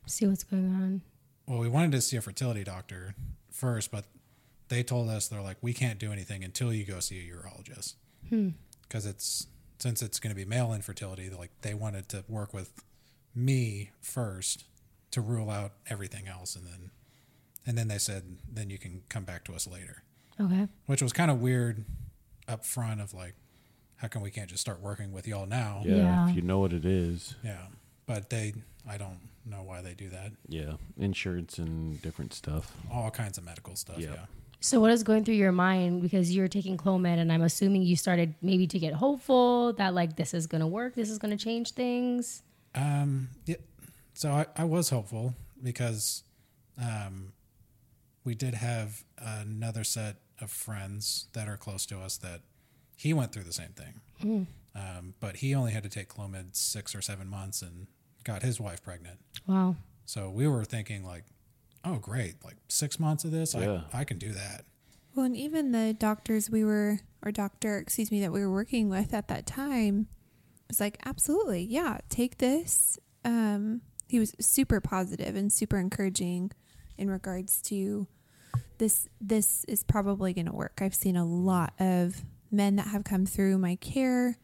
[0.07, 1.01] See what's going on.
[1.47, 3.15] well, we wanted to see a fertility doctor
[3.51, 4.05] first, but
[4.67, 7.95] they told us they're like, we can't do anything until you go see a urologist
[8.83, 9.47] because it's
[9.79, 11.29] since it's going to be male infertility.
[11.29, 12.71] Like they wanted to work with
[13.33, 14.65] me first
[15.11, 16.91] to rule out everything else, and then
[17.65, 20.03] and then they said then you can come back to us later,
[20.39, 20.67] Okay.
[20.85, 21.85] which was kind of weird
[22.47, 23.35] up front of like,
[23.97, 25.81] how come we can't just start working with y'all now?
[25.85, 25.95] Yeah.
[25.95, 26.29] Yeah.
[26.29, 27.35] If you know what it is.
[27.43, 27.67] Yeah,
[28.05, 28.53] but they,
[28.87, 30.31] I don't know why they do that.
[30.47, 30.73] Yeah.
[30.97, 32.71] Insurance and different stuff.
[32.91, 33.97] All kinds of medical stuff.
[33.97, 34.09] Yeah.
[34.13, 34.25] yeah.
[34.59, 37.95] So what is going through your mind because you're taking Clomid and I'm assuming you
[37.95, 41.37] started maybe to get hopeful that like this is going to work, this is going
[41.37, 42.41] to change things.
[42.73, 43.57] Um, yeah.
[44.15, 46.23] So I, I was hopeful because
[46.81, 47.33] um,
[48.25, 52.41] we did have another set of friends that are close to us that
[52.97, 54.47] he went through the same thing.
[54.75, 57.87] Um, but he only had to take Clomid six or seven months and
[58.25, 59.19] got his wife pregnant.
[59.47, 59.77] Wow.
[60.05, 61.23] So we were thinking like,
[61.85, 62.43] oh, great.
[62.43, 63.81] Like six months of this, Yeah.
[63.93, 64.65] I, I can do that.
[65.15, 68.89] Well, and even the doctors we were, or doctor, excuse me, that we were working
[68.89, 70.07] with at that time
[70.67, 72.99] was like, absolutely, yeah, take this.
[73.23, 76.51] Um, he was super positive and super encouraging
[76.97, 78.07] in regards to
[78.77, 79.07] this.
[79.21, 80.79] This is probably going to work.
[80.81, 84.37] I've seen a lot of men that have come through my care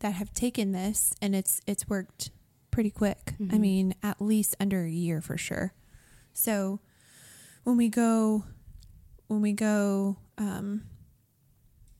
[0.00, 2.30] that have taken this, and it's it's worked
[2.70, 3.34] pretty quick.
[3.40, 3.60] I Mhm.
[3.60, 5.72] mean, at least under a year for sure.
[6.34, 6.80] So
[7.64, 8.44] when we go
[9.28, 10.84] when we go um,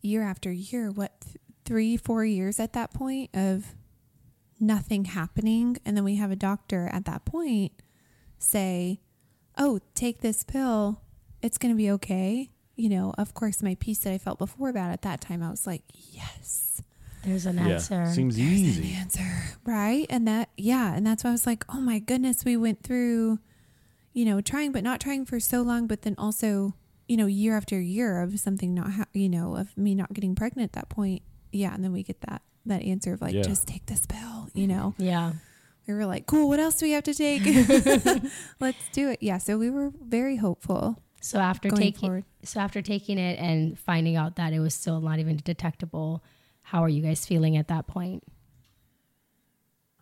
[0.03, 3.75] year after year, what th- three, four years at that point of
[4.61, 7.73] nothing happening, and then we have a doctor at that point
[8.39, 9.01] say,
[9.59, 11.01] "Oh, take this pill;
[11.43, 14.71] it's going to be okay." You know, of course, my peace that I felt before
[14.73, 16.83] that at that time, I was like, "Yes."
[17.25, 17.69] There's an Yeah.
[17.69, 18.07] answer.
[18.13, 18.93] Seems There's easy.
[18.93, 19.29] an answer,
[19.65, 20.07] right?
[20.11, 23.41] And that, yeah, and that's why I was like, oh my goodness, we went through,
[24.13, 26.75] you know, trying but not trying for so long, but then also,
[27.09, 30.37] you know, year after year of something not, ha- you know, of me not getting
[30.37, 31.23] pregnant at that point.
[31.51, 33.43] Yeah, and then we get that that answer of like, Yeah.
[33.43, 34.95] just take this pill, you know.
[34.97, 35.33] yeah.
[35.89, 36.49] We were like, cool.
[36.49, 37.43] What else do we have to take?
[38.61, 39.19] Let's do it.
[39.21, 42.25] Yeah, so we were very hopeful So after taking forward.
[42.45, 46.23] so after taking it and finding out that it was still not even detectable,
[46.63, 48.23] how are you guys feeling at that point?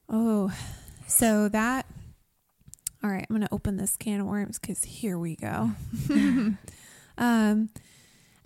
[0.06, 0.52] Oh,
[1.06, 1.86] so that.
[3.02, 5.70] All right, I'm going to open this can of worms because here we go.
[7.16, 7.70] um,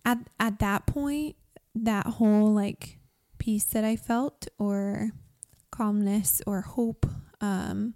[0.05, 1.35] at at that point,
[1.75, 3.01] that whole like
[3.39, 5.11] peace that I felt, or
[5.73, 7.07] calmness, or hope.
[7.41, 7.95] Um,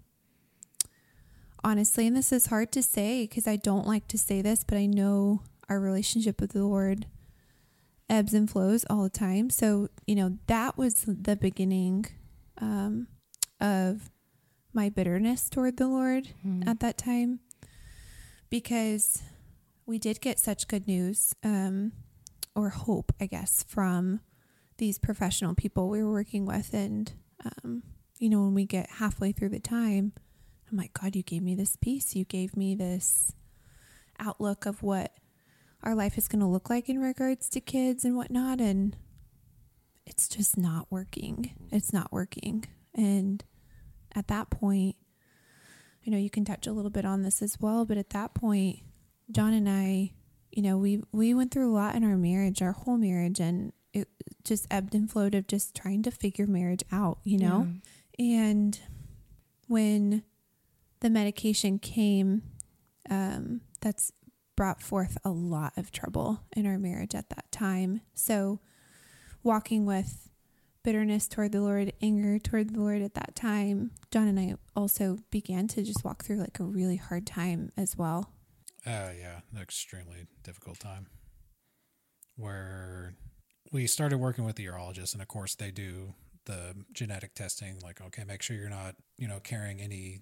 [1.64, 4.76] honestly, and this is hard to say because I don't like to say this, but
[4.78, 7.06] I know our relationship with the Lord
[8.10, 9.48] ebbs and flows all the time.
[9.50, 12.06] So you know that was the beginning.
[12.60, 13.08] Um,
[13.60, 14.10] of
[14.74, 16.62] my bitterness toward the Lord Hmm.
[16.66, 17.38] at that time
[18.50, 19.22] because
[19.86, 21.92] we did get such good news um,
[22.54, 24.20] or hope, I guess, from
[24.78, 26.74] these professional people we were working with.
[26.74, 27.12] And,
[27.44, 27.82] um,
[28.18, 30.12] you know, when we get halfway through the time,
[30.72, 32.16] I'm like, God, you gave me this peace.
[32.16, 33.32] You gave me this
[34.18, 35.12] outlook of what
[35.82, 38.60] our life is going to look like in regards to kids and whatnot.
[38.60, 38.96] And
[40.06, 41.52] it's just not working.
[41.54, 41.76] Mm-hmm.
[41.76, 42.64] It's not working.
[42.94, 43.44] And
[44.14, 44.96] at that point,
[46.06, 48.34] I know you can touch a little bit on this as well, but at that
[48.34, 48.80] point,
[49.30, 50.12] Jon and I,
[50.50, 53.72] you know, we we went through a lot in our marriage, our whole marriage, and
[53.92, 54.08] it
[54.44, 57.68] just ebbed and flowed of just trying to figure marriage out, you know.
[58.18, 58.78] And
[59.68, 60.24] when
[61.02, 62.42] the medication came,
[63.10, 64.12] um, that's
[64.56, 68.00] brought forth a lot of trouble in our marriage at that time.
[68.14, 68.60] So,
[69.42, 70.30] walking with
[70.84, 75.18] bitterness toward the Lord, anger toward the Lord at that time, Jon and I also
[75.30, 78.30] began to just walk through like a really hard time as well.
[78.86, 81.06] Uh, yeah, an extremely difficult time
[82.36, 83.14] where
[83.72, 88.00] we started working with the urologist, and of course, they do the genetic testing like,
[88.00, 90.20] okay, make sure you're not, you know, carrying any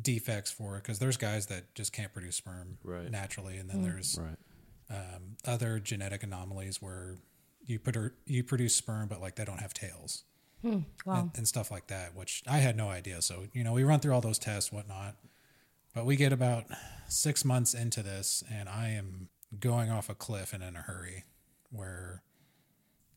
[0.00, 3.10] defects for it because there's guys that just can't produce sperm Right.
[3.10, 4.36] naturally, and then there's Right.
[4.90, 7.18] um, other genetic anomalies where
[7.64, 10.24] you put you produce sperm, but like they don't have tails
[10.62, 10.80] Hmm.
[11.06, 11.20] Wow.
[11.20, 13.22] and, and stuff like that, which I had no idea.
[13.22, 15.16] So, you know, we run through all those tests, whatnot.
[15.94, 16.66] But we get about
[17.08, 19.28] six months into this, and I am
[19.58, 21.24] going off a cliff and in a hurry
[21.70, 22.22] where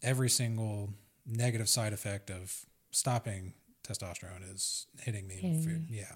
[0.02, 0.94] every single
[1.26, 3.54] negative side effect of stopping
[3.84, 5.36] testosterone is hitting me.
[5.36, 5.88] Hitting.
[5.90, 6.16] Yeah.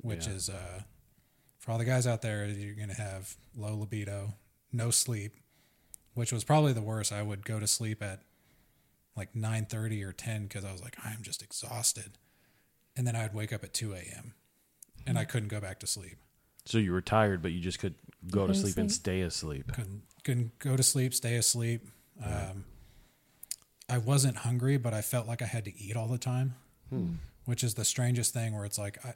[0.00, 0.32] Which Yeah.
[0.34, 0.82] is, uh,
[1.58, 4.34] for all the guys out there, you're going to have low libido,
[4.72, 5.34] no sleep,
[6.14, 7.12] which was probably the worst.
[7.12, 8.22] I would go to sleep at
[9.16, 12.18] like 9.30 or 10 because i was like i'm just exhausted
[12.94, 14.34] and then i'd wake up at 2 a.m
[15.06, 16.18] and i couldn't go back to sleep
[16.66, 17.94] So you were tired, but you just could
[18.30, 19.72] go to Couldn't sleep and stay asleep.
[19.72, 21.88] couldn't couldn't go to sleep stay asleep
[22.22, 22.66] um,
[23.88, 26.54] i wasn't hungry but i felt like i had to eat all the time
[26.90, 27.14] Hmm.
[27.46, 29.14] which is the strangest thing where it's like I,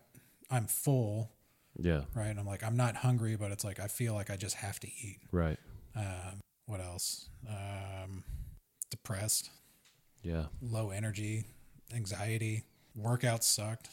[0.50, 1.30] i'm full
[1.78, 2.02] Yeah.
[2.14, 4.56] right and i'm like i'm not hungry but it's like i feel like i just
[4.56, 5.58] have to eat Right.
[5.96, 8.24] um, what else um,
[8.90, 9.50] depressed
[10.22, 10.46] Yeah.
[10.60, 11.44] low energy
[11.94, 12.64] anxiety
[12.98, 13.90] workouts sucked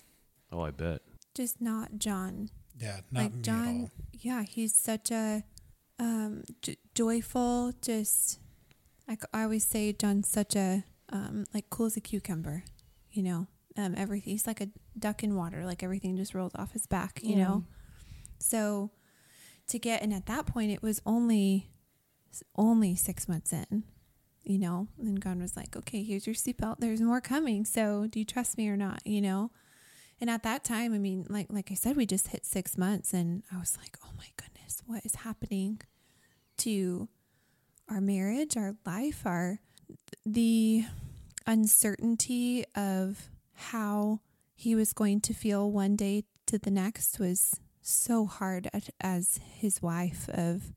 [0.49, 1.01] Oh, I bet.
[1.35, 2.49] Just not Jon.
[2.79, 3.91] Yeah, not like me at Jon, all.
[4.13, 5.43] yeah, he's such a
[5.99, 7.73] um, j- joyful.
[7.81, 8.39] Just
[9.09, 12.63] like I always say, Jon's such a um, like cool as a cucumber.
[13.11, 13.47] You know,
[13.77, 14.31] um, everything.
[14.31, 15.65] He's like a duck in water.
[15.65, 17.19] Like everything just rolls off his back.
[17.23, 17.43] You Yeah.
[17.45, 17.63] know.
[18.39, 18.91] So
[19.67, 21.69] to get and at that point, it was only
[22.55, 23.83] only six months in.
[24.43, 26.77] You know, and God was like, "Okay, here's your seatbelt.
[26.79, 27.65] There's more coming.
[27.65, 29.51] So do you trust me or not?" You know.
[30.21, 33.13] And at that time, I mean, like like I said, we just hit six months,
[33.13, 35.81] and I was like, "Oh my goodness, what is happening
[36.59, 37.09] to
[37.89, 39.59] our marriage, our life, our
[40.25, 40.85] the
[41.45, 44.21] uncertainty of how
[44.55, 49.81] he was going to feel one day to the next was so hard as his
[49.81, 50.73] wife of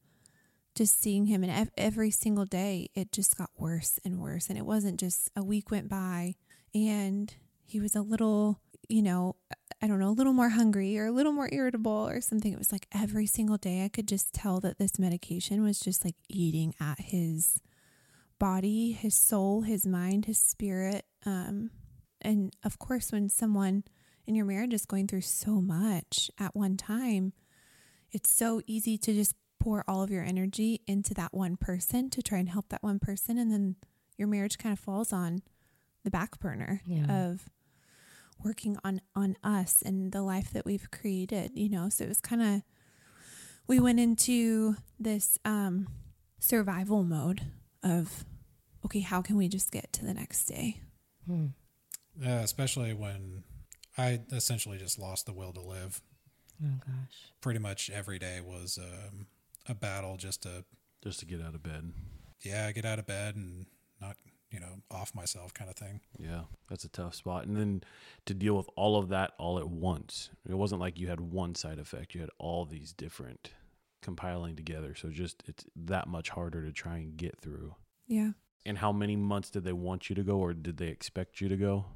[0.74, 1.42] just seeing him.
[1.42, 4.48] And every single day it just got worse and worse.
[4.48, 6.34] And it wasn't just a week went by
[6.74, 9.36] and he was a little you know
[9.80, 12.52] i don't know a little more hungry or a little more irritable or something.
[12.52, 16.04] It was like every single day i could just tell that this medication was just
[16.04, 17.60] like eating at his
[18.38, 21.70] body his soul his mind his spirit um
[22.22, 23.84] and of course when someone
[24.26, 27.32] in your marriage is going through so much at one time
[28.12, 32.22] it's so easy to just pour all of your energy into that one person to
[32.22, 33.76] try and help that one person and then
[34.16, 35.42] your marriage kind of falls on
[36.04, 37.26] the back burner Yeah.
[37.26, 37.48] of
[38.42, 42.20] working on on us and the life that we've created you know so it was
[42.20, 42.62] kind of
[43.66, 45.86] we went into this um
[46.38, 47.42] survival mode
[47.82, 48.24] of
[48.84, 50.80] okay how can we just get to the next day
[51.26, 51.48] Hmm.
[52.18, 53.44] Yeah, especially when
[53.98, 56.00] I essentially just lost the will to live.
[56.62, 57.32] Oh gosh.
[57.40, 59.26] Pretty much every day was um,
[59.68, 60.64] a battle just to,
[61.02, 61.92] Just to get out of bed.
[62.42, 63.66] yeah, get out of bed and
[64.00, 64.16] not,
[64.50, 66.00] you know, off myself kind of thing.
[66.18, 67.46] Yeah, that's a tough spot.
[67.46, 67.82] And then
[68.26, 70.30] to deal with all of that all at once.
[70.48, 72.14] It wasn't like you had one side effect.
[72.14, 73.50] You had all these different
[74.02, 74.94] compiling together.
[74.94, 77.74] So just it's that much harder to try and get through.
[78.06, 78.32] yeah
[78.66, 81.48] And how many months did they want you to go or did they expect you
[81.48, 81.86] to go?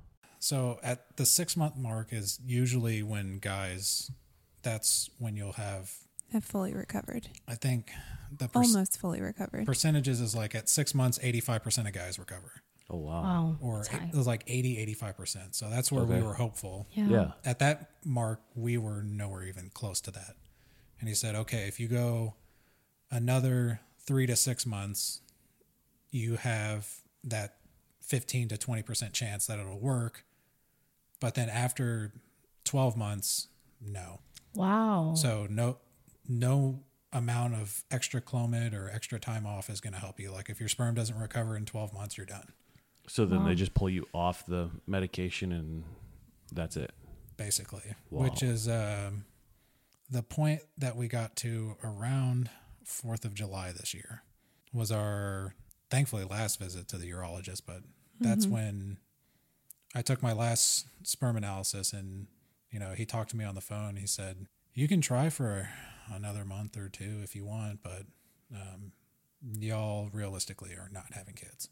[0.45, 4.11] So at the six month mark is usually when guys,
[4.61, 5.91] that's when you'll have,
[6.35, 7.91] have fully recovered I think
[8.31, 12.53] the per- almost fully recovered percentages is like at six months, 85% of guys recover.
[12.91, 13.23] Oh wow.
[13.23, 13.57] Wow.
[13.63, 15.55] Or it was like 80, 85%.
[15.55, 16.89] So that's where we were hopeful.
[16.93, 17.09] Yeah.
[17.09, 17.31] Yeah.
[17.47, 20.37] At that mark, we were nowhere even close to that.
[21.01, 22.35] And he said, okay, if you go
[23.11, 25.23] another three to six months,
[26.11, 26.87] you have
[27.25, 27.55] that
[28.03, 30.27] 15 to 20% chance that it'll work.
[31.25, 32.13] But then after
[32.65, 33.49] 12 months,
[33.81, 34.21] no.
[34.55, 35.15] Wow.
[35.17, 35.79] So no,
[36.29, 36.81] no
[37.15, 40.31] amount of extra clomid or extra time off is going to help you.
[40.31, 42.53] Like if your sperm doesn't recover in 12 months, you're done.
[43.09, 43.47] So then Wow.
[43.49, 45.85] they just pull you off the medication and
[46.53, 46.93] That's it.
[47.39, 48.25] basically, Wow.
[48.25, 49.25] which is um,
[50.11, 52.51] the point that we got to around
[52.85, 54.25] 4th of July this year
[54.75, 55.55] was our
[55.89, 57.81] thankfully last visit to the urologist, but
[58.21, 58.99] that's when
[59.95, 62.27] I took my last sperm analysis and
[62.71, 63.95] you know, he talked to me on the phone.
[63.95, 65.69] He said, "You can try for
[66.13, 68.03] another month or two if you want, but
[68.53, 68.91] um,
[69.61, 71.69] y'all realistically are not having kids."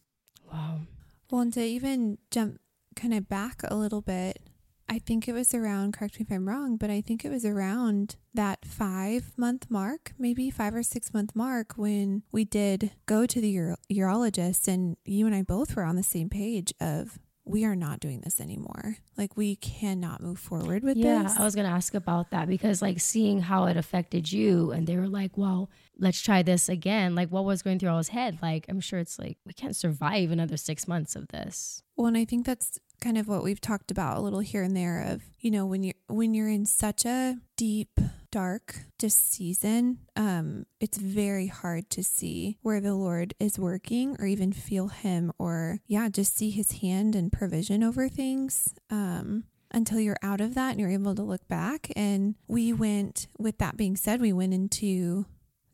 [0.50, 0.82] Wow.
[1.28, 2.60] Well, and to even jump
[2.94, 4.42] kind of back a little bit,
[4.88, 7.44] I think it was around, correct me if I'm wrong, but I think it was
[7.44, 13.26] around that five month mark, maybe five or six month mark, when we did go
[13.26, 17.18] to the uro- urologist, and you and I both were on the same page of
[17.44, 18.96] we are not doing this anymore.
[19.16, 21.36] Like, we cannot move forward with Yeah, this.
[21.36, 24.96] I was gonna ask about that because like seeing how it affected you, and they
[24.96, 28.38] were like, "Well, let's try this again." Like, what was going through all his head?
[28.42, 31.82] Like, I'm sure it's like we can't survive another six months of this.
[31.96, 34.76] Well, and I think that's kind of what we've talked about a little here and
[34.76, 37.98] there of, you know, when you're when you're in such a deep,
[38.32, 44.26] dark just season, um, it's very hard to see where the Lord is working or
[44.26, 48.74] even feel him or yeah, just see his hand and provision over things.
[48.90, 51.90] Um until you're out of that and you're able to look back.
[51.96, 55.24] And we went, with that being said, we went into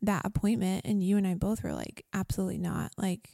[0.01, 2.91] that appointment and you and I both were like, absolutely not.
[2.97, 3.29] Like,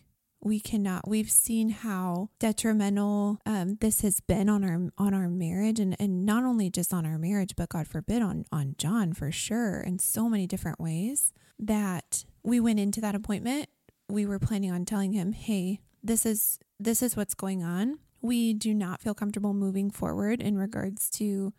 [0.46, 5.80] we cannot we've seen how detrimental um, this has been on our on our marriage
[5.80, 9.32] and, and not only just on our marriage but god forbid on on jon for
[9.32, 13.70] sure in so many different ways that we went into that appointment.
[14.08, 18.00] We were planning on telling him hey this is this is what's going on.
[18.22, 21.54] We do not feel comfortable moving forward in regards to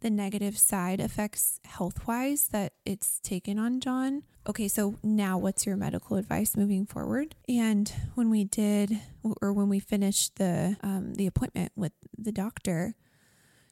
[0.00, 4.22] the negative side effects health wise that it's taken on Jon.
[4.48, 7.34] Okay, so now what's your medical advice moving forward?
[7.48, 9.00] And when we did,
[9.42, 12.94] or when we finished the um, the appointment with the doctor,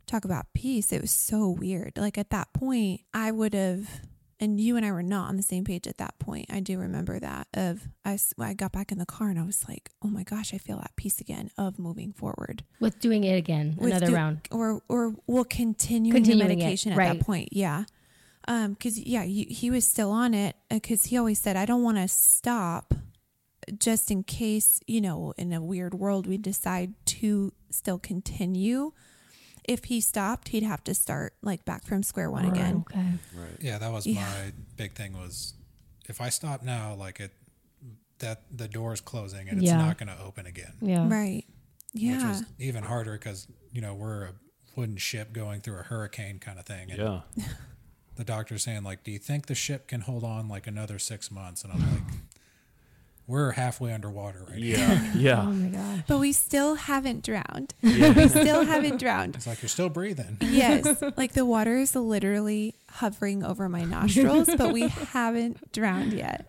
[0.06, 1.96] talk about peace, it was so weird.
[1.96, 3.88] Like at that point, I would have,
[4.40, 6.46] and you and I were not on the same page at that point.
[6.50, 7.46] I do remember that.
[7.54, 10.52] Of I, I got back in the car and I was like, oh my gosh,
[10.52, 14.14] I feel at peace again of moving forward With doing it again, with another do-
[14.14, 14.40] round.
[14.50, 17.84] or or we'll continue Continuing the it, medication at that point yeah
[18.48, 21.82] um because yeah he, he was still on it because he always said i don't
[21.82, 22.92] want to stop
[23.78, 28.92] just in case you know in a weird world we decide to still continue
[29.64, 33.06] if he stopped he'd have to start like back from square one again Okay.
[33.34, 33.56] Right.
[33.60, 34.20] Yeah, that was Yeah.
[34.20, 35.54] my big thing was
[36.08, 37.32] if I stop now, like it
[38.18, 39.76] that the door's closing and it's Yeah.
[39.78, 40.74] not going to open again.
[40.80, 41.08] Yeah.
[41.08, 41.44] right
[41.92, 44.32] Which yeah is even harder because you know we're a
[44.76, 46.98] wooden ship going through a hurricane kind of thing, and
[47.36, 47.44] Yeah.
[48.16, 51.30] the doctor's saying like, "Do you think the ship can hold on like another six
[51.30, 52.02] months?" And I'm like,
[53.26, 55.44] "We're halfway underwater right now." Yeah.
[55.46, 55.63] Oh Yeah.
[56.04, 56.16] My gosh.
[56.16, 58.12] but we still haven't drowned Yeah.
[58.16, 60.38] we still haven't drowned It's like you're still breathing.
[60.40, 66.46] Yes, like the water is literally hovering over my nostrils, but we haven't drowned yet.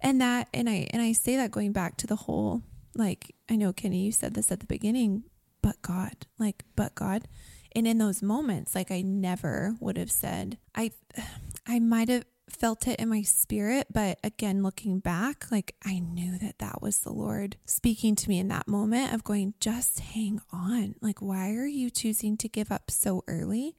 [0.00, 2.62] And that, and I, and I say that going back to the whole,
[2.94, 5.24] like I know Kenny, you said this at the beginning,
[5.62, 7.26] but God, like but God,
[7.72, 10.92] and in those moments, like I never would have said, I,
[11.66, 16.38] I might have felt it in my spirit, but again, looking back, like I knew
[16.38, 20.40] that that was the Lord speaking to me in that moment of going, just hang
[20.52, 20.94] on.
[21.00, 23.76] Like, why are you choosing to give up so early?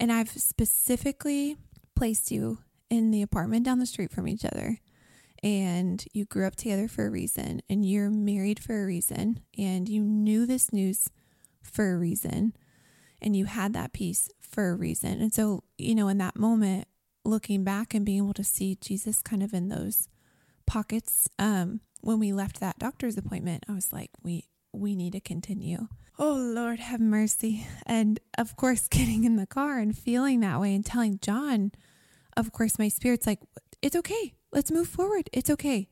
[0.00, 1.56] And I've specifically
[1.94, 2.58] placed you
[2.90, 4.78] in the apartment down the street from each other.
[5.42, 9.88] And you grew up together for a reason, and you're married for a reason, and
[9.88, 11.10] you knew this news
[11.62, 12.52] for a reason,
[13.20, 15.20] and you had that peace for a reason.
[15.20, 16.86] And so, you know, in that moment,
[17.24, 20.08] looking back and being able to see Jesus kind of in those
[20.66, 25.20] pockets, um, when we left that doctor's appointment, I was like, we we need to
[25.20, 25.88] continue.
[26.18, 27.66] Oh Lord, have mercy.
[27.86, 31.72] And of course, getting in the car and feeling that way and telling Jon,
[32.36, 33.40] of course, my spirit's like,
[33.80, 34.34] it's okay.
[34.52, 35.28] Let's move forward.
[35.32, 35.88] It's okay.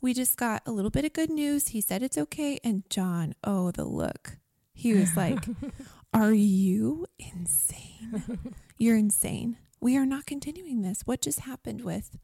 [0.00, 1.68] We just got a little bit of good news.
[1.68, 2.58] He said it's okay.
[2.62, 4.38] And Jon, oh, the look.
[4.74, 5.38] He was like,
[6.14, 8.54] Are you insane?
[8.78, 9.56] You're insane.
[9.84, 11.02] We are not continuing this.
[11.04, 12.16] What just happened with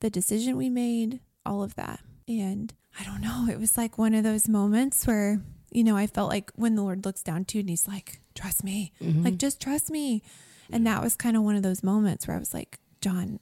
[0.00, 1.20] the decision we made?
[1.46, 2.00] All of that.
[2.26, 3.46] And I don't know.
[3.48, 5.40] It was like one of those moments where,
[5.70, 8.20] you know, I felt like when the Lord looks down to you and he's like,
[8.34, 8.92] Trust me.
[9.00, 9.22] Mm-hmm.
[9.22, 10.24] Like, just trust me.
[10.72, 13.38] And that was kind of one of those moments where I was like, Jon,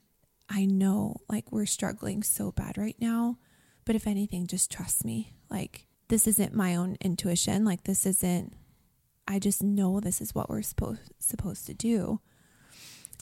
[0.50, 3.38] I know like we're struggling so bad right now,
[3.86, 5.32] but if anything, just trust me.
[5.50, 7.64] Like, this isn't my own intuition.
[7.64, 8.52] Like, this isn't,
[9.26, 12.20] I just know this is what we're supposed supposed to do.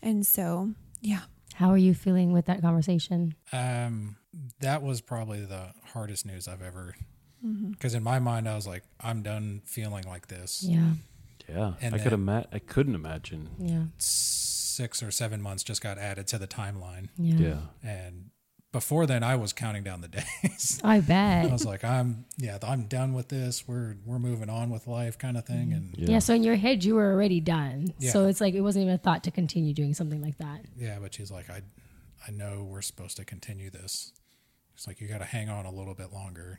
[0.04, 1.20] And so, yeah.
[1.54, 3.34] How are you feeling with that conversation?
[3.52, 4.16] Um,
[4.60, 6.94] that was probably the hardest news I've ever.
[7.46, 7.70] Mm-hmm.
[7.70, 10.62] Because in my mind, I was like, I'm done feeling like this.
[10.64, 10.94] Yeah.
[11.48, 13.50] Yeah, And I could then- ima- I couldn't imagine.
[13.58, 13.84] Yeah.
[13.98, 17.08] Six or seven months just got added to the timeline.
[17.16, 17.36] Yeah.
[17.36, 18.30] Yeah, And
[18.74, 20.08] before then, I was counting down the
[20.42, 20.80] days.
[20.82, 21.46] I bet.
[21.46, 23.68] I was like, I'm, yeah, I'm done with this.
[23.68, 25.72] We're, we're moving on with life kind of thing.
[25.72, 26.18] And Yeah.
[26.18, 27.94] So in your head, you were already done.
[28.00, 30.64] So it's like it wasn't even a thought to continue doing something like that.
[30.76, 31.62] yeah, but she's like, I,
[32.26, 34.12] I know we're supposed to continue this.
[34.74, 36.58] It's like, you got to hang on a little bit longer.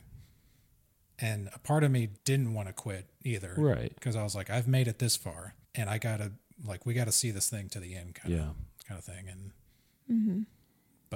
[1.18, 3.52] And a part of me didn't want to quit either.
[3.58, 3.92] Right.
[3.94, 6.32] Because I was like, I've made it this far and I got to,
[6.64, 8.40] like, we got to see this thing to the end kind yeah.
[8.40, 8.56] of,
[8.88, 9.28] kind of thing.
[9.30, 9.50] And,
[10.10, 10.40] mm-hmm.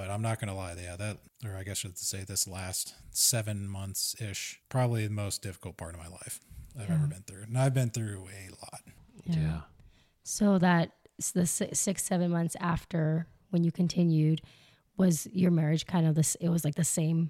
[0.01, 0.73] But I'm not going to lie.
[0.81, 5.13] Yeah, that, or I guess I should say this last seven months ish, probably the
[5.13, 6.39] most difficult part of my life
[6.75, 6.95] I've Yeah.
[6.95, 7.43] ever been through.
[7.43, 8.81] And I've been through a lot.
[9.25, 9.61] Yeah.
[10.23, 10.93] So that
[11.35, 14.41] the six, seven months after when you continued,
[14.97, 16.33] was your marriage kind of this?
[16.41, 17.29] It was like the same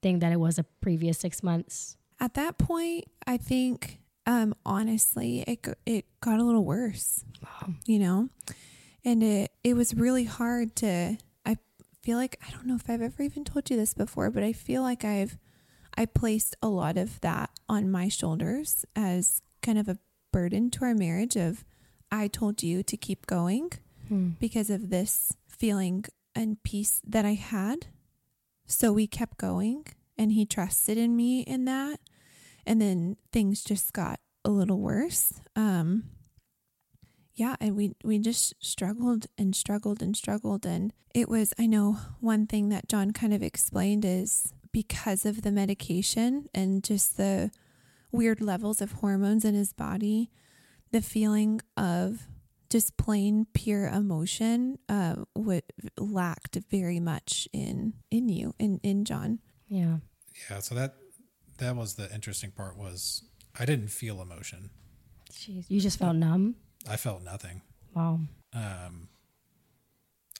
[0.00, 1.98] thing that it was the previous six months.
[2.18, 7.24] At that point, I think um, honestly, it it got a little worse.
[7.84, 8.28] You know,
[9.04, 11.18] and it it was really hard to.
[12.08, 14.54] Feel like I don't know if I've ever even told you this before, but I
[14.54, 15.36] feel like I've
[15.94, 19.98] I placed a lot of that on my shoulders as kind of a
[20.32, 21.36] burden to our marriage.
[21.36, 21.66] Of
[22.10, 23.72] I told you to keep going
[24.08, 24.30] Hmm.
[24.40, 27.88] because of this feeling and peace that I had.
[28.64, 29.84] So we kept going
[30.16, 32.00] and he trusted in me in that.
[32.64, 35.34] And then things just got a little worse.
[35.54, 36.04] Um
[37.38, 41.98] yeah, and we we just struggled and struggled and struggled and it was I know
[42.20, 47.50] one thing that Jon kind of explained is because of the medication and just the
[48.10, 50.30] weird levels of hormones in his body,
[50.90, 52.26] the feeling of
[52.70, 55.62] just plain pure emotion uh, would
[55.96, 59.38] lacked very much in in you in in Jon.
[59.68, 59.98] Yeah.
[60.50, 60.58] Yeah.
[60.58, 60.96] So that,
[61.58, 63.22] that was the interesting part was
[63.58, 64.70] I didn't feel emotion.
[65.32, 65.66] Jeez.
[65.68, 66.56] You just felt numb.
[66.88, 67.62] I felt nothing.
[67.94, 68.20] Wow.
[68.54, 69.08] Um,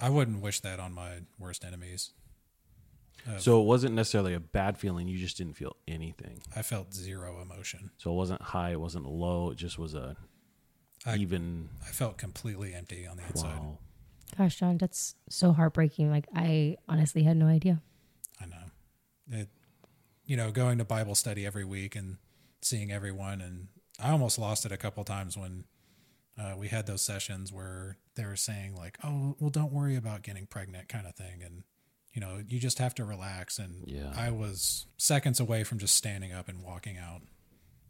[0.01, 2.11] I wouldn't wish that on my worst enemies.
[3.29, 5.09] Uh, So it wasn't necessarily a bad feeling.
[5.09, 6.41] You just didn't feel anything.
[6.55, 7.91] I felt zero emotion.
[7.99, 8.71] So it wasn't high.
[8.73, 9.51] It wasn't low.
[9.51, 10.17] It just was a
[11.05, 11.69] I- even.
[11.87, 13.59] I felt completely empty on the inside.
[13.59, 13.79] Wow.
[14.37, 16.11] Gosh, Jon, that's so heartbreaking.
[16.11, 17.81] Like I honestly had no idea.
[18.41, 19.39] I know.
[19.41, 19.49] It,
[20.27, 22.19] you know, going to Bible study every week and
[22.61, 23.69] seeing everyone, and
[23.99, 25.65] I almost lost it a couple times when
[26.39, 30.23] uh, we had those sessions where they were saying like, "Oh, well, don't worry about
[30.23, 31.65] getting pregnant," kind of thing, and
[32.15, 33.59] you know, you just have to relax.
[33.59, 34.13] And Yeah.
[34.17, 37.23] I was seconds away from just standing up and walking out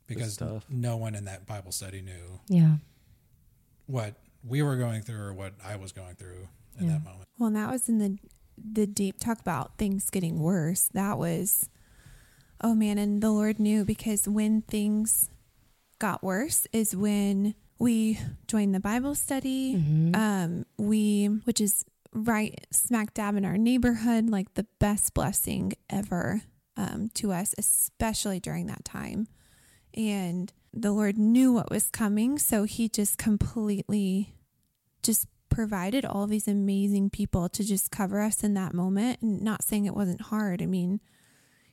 [0.06, 0.38] because
[0.68, 2.76] no one in that Bible study knew Yeah.
[3.86, 6.92] what we were going through or what I was going through in Yeah.
[6.94, 7.28] that moment.
[7.38, 8.18] Well, and that was in the
[8.60, 10.88] the deep talk about things getting worse.
[10.92, 11.68] That was
[12.60, 15.30] oh man, and the Lord knew because when things
[16.00, 19.76] got worse is when we joined the Bible study.
[19.76, 20.16] Mhm.
[20.16, 26.42] Um, we which is right smack dab in our neighborhood, like the best blessing ever
[26.76, 29.28] um, to us, especially during that time.
[29.94, 34.34] And the Lord knew what was coming, so He just completely
[35.02, 39.20] just provided all these amazing people to just cover us in that moment.
[39.22, 40.62] And not saying it wasn't hard.
[40.62, 41.00] I mean,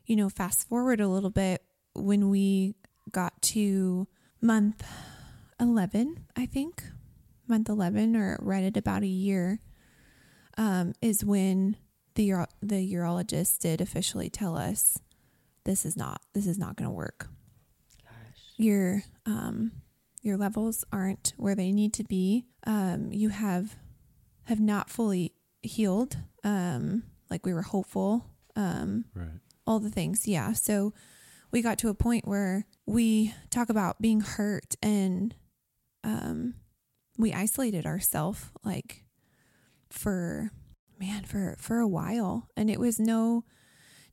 [0.06, 1.62] you know, fast forward a little bit
[1.94, 2.76] when we
[3.12, 4.08] got to
[4.42, 4.84] month
[5.60, 6.84] 11, I think,
[7.48, 9.60] month 11 or right at about a year,
[10.58, 11.78] um, is when
[12.16, 14.98] the uro- the urologist did officially tell us
[15.66, 17.28] this is not this is not going to work.
[18.04, 18.42] Gosh.
[18.58, 19.72] Your um,
[20.22, 22.46] your levels aren't where they need to be.
[22.66, 23.76] Um, you have
[24.46, 28.26] have not fully healed, um, like we were hopeful.
[28.56, 29.28] Um, Right.
[29.68, 30.28] all the things.
[30.28, 30.54] Yeah.
[30.54, 30.94] So
[31.52, 35.36] we got to a point where we talk about being hurt and
[36.06, 36.54] um
[37.18, 39.04] we isolated ourselves like
[39.90, 40.52] for
[41.00, 43.44] man for for a while and it was no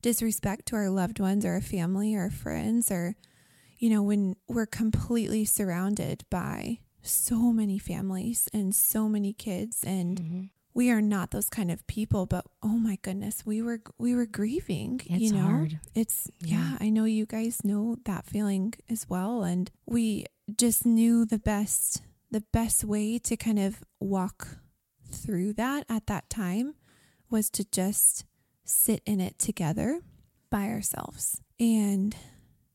[0.01, 3.15] disrespect to our loved ones or our family or friends or
[3.77, 10.19] you know when we're completely surrounded by so many families and so many kids and
[10.21, 10.49] Mhm.
[10.73, 14.25] we are not those kind of people but oh my goodness we were we were
[14.25, 15.79] grieving It's you know hard.
[15.95, 16.71] it's Yeah.
[16.71, 16.77] yeah.
[16.81, 20.25] i know you guys know that feeling as well and we
[20.57, 24.57] just knew the best the best way to kind of walk
[25.11, 26.73] through that at that time
[27.29, 28.25] was to just
[28.65, 30.01] sit in it together
[30.49, 32.15] by ourselves and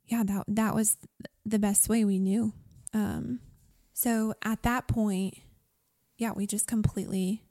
[0.06, 0.96] yeah that that was
[1.44, 2.52] the best way we knew
[2.94, 3.40] um
[3.92, 5.34] so at that point
[6.16, 7.42] yeah we just completely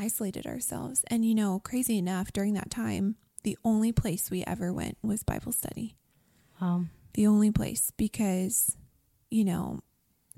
[0.00, 1.04] isolated ourselves.
[1.08, 5.22] And, you know, crazy enough, during that time, the only place we ever went was
[5.22, 5.96] Bible study.
[6.60, 6.84] Wow.
[7.14, 8.76] The only place because,
[9.30, 9.80] you know,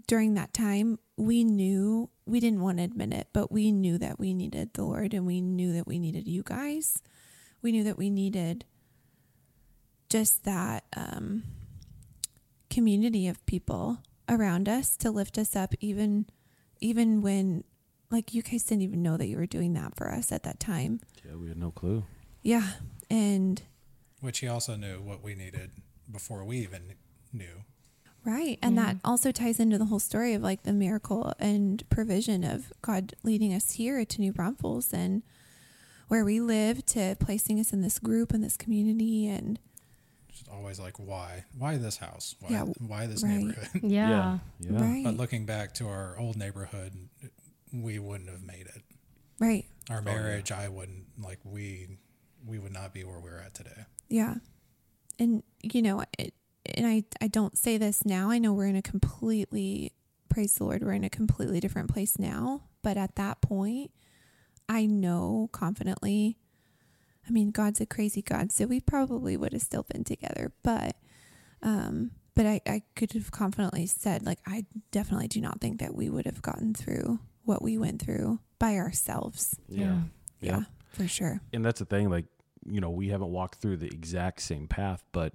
[0.06, 4.18] during that time, we knew we didn't want to admit it, but we knew that
[4.18, 7.02] we needed the Lord and we knew that we needed you guys.
[7.60, 8.64] We knew that we needed
[10.08, 11.44] just that um,
[12.70, 16.26] community of people around us to lift us up, even
[16.80, 17.64] even when
[18.10, 20.60] like you guys didn't even know that you were doing that for us at that
[20.60, 21.00] time.
[21.24, 22.04] Yeah, we had no clue.
[22.42, 22.68] Yeah,
[23.08, 23.62] and
[24.20, 25.70] Which he also knew what we needed
[26.10, 26.94] before we even
[27.32, 27.64] knew.
[28.24, 28.58] Right.
[28.62, 32.72] And that also ties into the whole story of like the miracle and provision of
[32.80, 35.22] God leading us here to New Braunfels and
[36.08, 39.26] where we live to placing us in this group and this community.
[39.26, 39.58] And
[40.30, 41.44] Just always like, why?
[41.58, 42.36] Why this house?
[42.40, 43.38] Why, Yeah, why this right.
[43.38, 43.68] neighborhood?
[43.82, 44.38] Yeah.
[44.60, 44.80] Yeah.
[44.80, 46.92] right, But looking back to our old neighborhood,
[47.72, 48.82] we wouldn't have made it.
[49.40, 49.64] right.
[49.90, 50.14] Our Oh, yeah.
[50.14, 51.98] marriage, I wouldn't like we
[52.46, 53.84] we would not be where we're at today.
[54.08, 54.34] Yeah.
[55.18, 56.34] And, you know, it,
[56.74, 58.30] and I, I don't say this now.
[58.30, 59.92] I know we're in a completely,
[60.28, 62.64] praise the Lord, we're in a completely different place now.
[62.82, 63.90] But at that point,
[64.68, 66.38] I know confidently,
[67.26, 70.52] I mean, God's a crazy God, so we probably would have still been together.
[70.62, 70.96] But,
[71.62, 75.94] um, but I, I could have confidently said, like, I definitely do not think that
[75.94, 79.56] we would have gotten through what we went through by ourselves.
[79.68, 80.02] Yeah.
[80.40, 80.62] Yeah, Yeah.
[80.92, 81.40] for sure.
[81.52, 82.26] And that's the thing, like,
[82.64, 85.34] you know, we haven't walked through the exact same path, but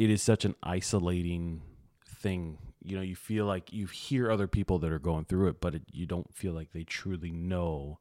[0.00, 1.60] it is such an isolating
[2.06, 2.56] thing.
[2.82, 5.74] You know, you feel like you hear other people that are going through it, but
[5.74, 7.98] it, you don't feel like they truly know.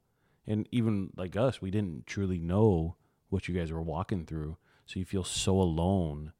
[0.47, 2.95] And even like us, we didn't truly know
[3.27, 4.55] what you guys were walking through.
[4.85, 6.31] So you feel so alone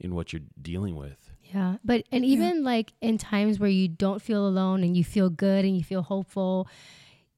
[0.00, 1.30] in what you're dealing with.
[1.54, 1.76] Yeah.
[1.84, 2.32] But, and Yeah.
[2.32, 5.84] even like in times where you don't feel alone and you feel good and you
[5.84, 6.66] feel hopeful,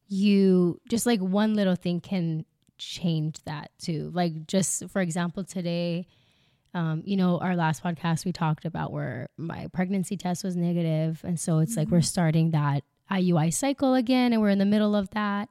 [0.07, 2.45] you just like one little thing can
[2.79, 4.11] change that too.
[4.15, 6.07] Like, just for example, today,
[6.75, 11.21] um, you know, our last podcast we talked about where my pregnancy test was negative,
[11.25, 14.95] and so it's like we're starting that IUI cycle again, and we're in the middle
[14.97, 15.49] of that.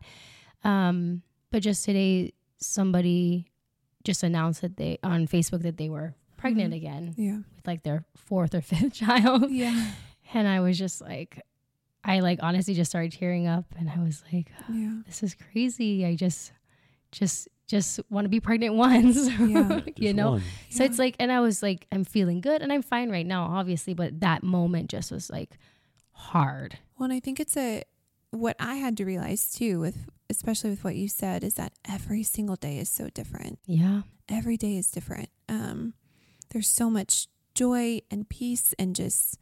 [0.63, 1.21] Um,
[1.51, 3.49] but just today, somebody
[4.03, 6.77] just announced that they on Facebook that they were pregnant Mhm.
[6.77, 7.37] again Yeah.
[7.55, 9.91] with like their fourth or fifth child, Yeah.
[10.33, 11.41] and I was just like,
[12.03, 15.01] I like honestly just started tearing up, and I was like, Yeah.
[15.05, 16.05] this is crazy.
[16.05, 16.51] I just,
[17.11, 19.81] just, just want to be pregnant once, Yeah.
[19.95, 20.31] you know.
[20.31, 20.43] one.
[20.69, 23.43] So it's like, and I was like, I'm feeling good and I'm fine right now,
[23.45, 25.57] obviously, but that moment just was like
[26.11, 26.77] hard.
[26.97, 27.83] Well, and I think it's a
[28.31, 32.23] what I had to realize too, with especially with what you said, is that every
[32.23, 33.59] single day is so different.
[33.65, 34.01] Yeah.
[34.29, 35.29] Every day is different.
[35.49, 35.93] Um,
[36.49, 39.37] there's so much joy and peace and just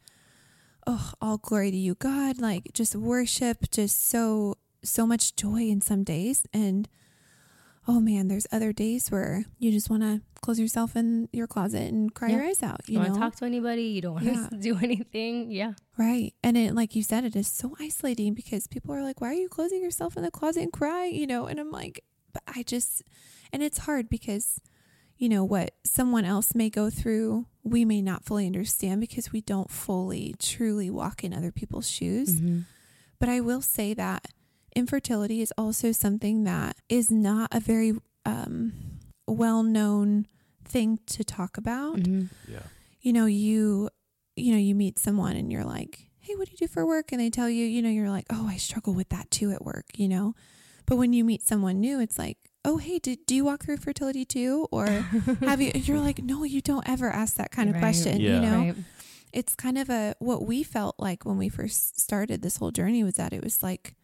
[0.86, 2.40] oh, all glory to you, God.
[2.40, 6.88] Like just worship, just so so much joy in some days, and
[7.88, 11.92] oh man, there's other days where you just want to close yourself in your closet
[11.92, 12.80] and cry your eyes out.
[12.86, 13.82] You You don't want to talk to anybody.
[13.84, 14.48] You don't want Yeah.
[14.50, 15.50] to do anything.
[15.50, 15.72] Yeah.
[15.98, 16.32] Right.
[16.44, 19.34] And it, like you said, it is so isolating because people are like, why are
[19.34, 21.06] you closing yourself in the closet and cry?
[21.06, 23.02] You know, and I'm like, but I just,
[23.52, 24.60] and it's hard because,
[25.16, 29.40] you know, what someone else may go through, we may not fully understand because we
[29.40, 32.36] don't fully, truly walk in other people's shoes.
[32.40, 32.60] Mm-hmm.
[33.18, 34.26] But I will say that
[34.74, 37.92] infertility is also something that is not a very
[38.24, 38.72] um,
[39.26, 40.26] well known
[40.64, 42.26] thing to talk about Mm-hmm.
[42.52, 42.62] Yeah.
[43.00, 43.90] you know, you
[44.36, 47.12] you know, you meet someone and you're like, "Hey, what do you do for work?"
[47.12, 49.62] and they tell you, you know, you're like, "Oh, I struggle with that too at
[49.64, 50.34] work," you know.
[50.86, 53.76] But when you meet someone new, it's like, "Oh, hey, did do you walk through
[53.78, 54.86] fertility too?" or
[55.40, 57.80] have you you're like, "No, you don't ever ask that kind of Right.
[57.82, 58.34] question," Yeah.
[58.34, 58.58] you know.
[58.58, 58.74] Right.
[59.34, 63.02] It's kind of a what we felt like when we first started this whole journey
[63.04, 63.94] was that it was like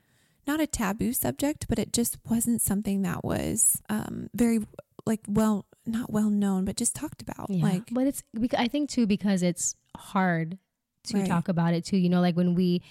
[0.49, 4.59] not a taboo subject, but it just wasn't something that was um very
[5.07, 7.47] like well not well known, but just talked about.
[7.49, 7.63] Yeah.
[7.65, 8.23] Like but it's,
[8.57, 10.59] I think too, because it's hard
[11.05, 11.27] to Right.
[11.27, 11.97] talk about it too.
[11.97, 12.83] You know, like when we,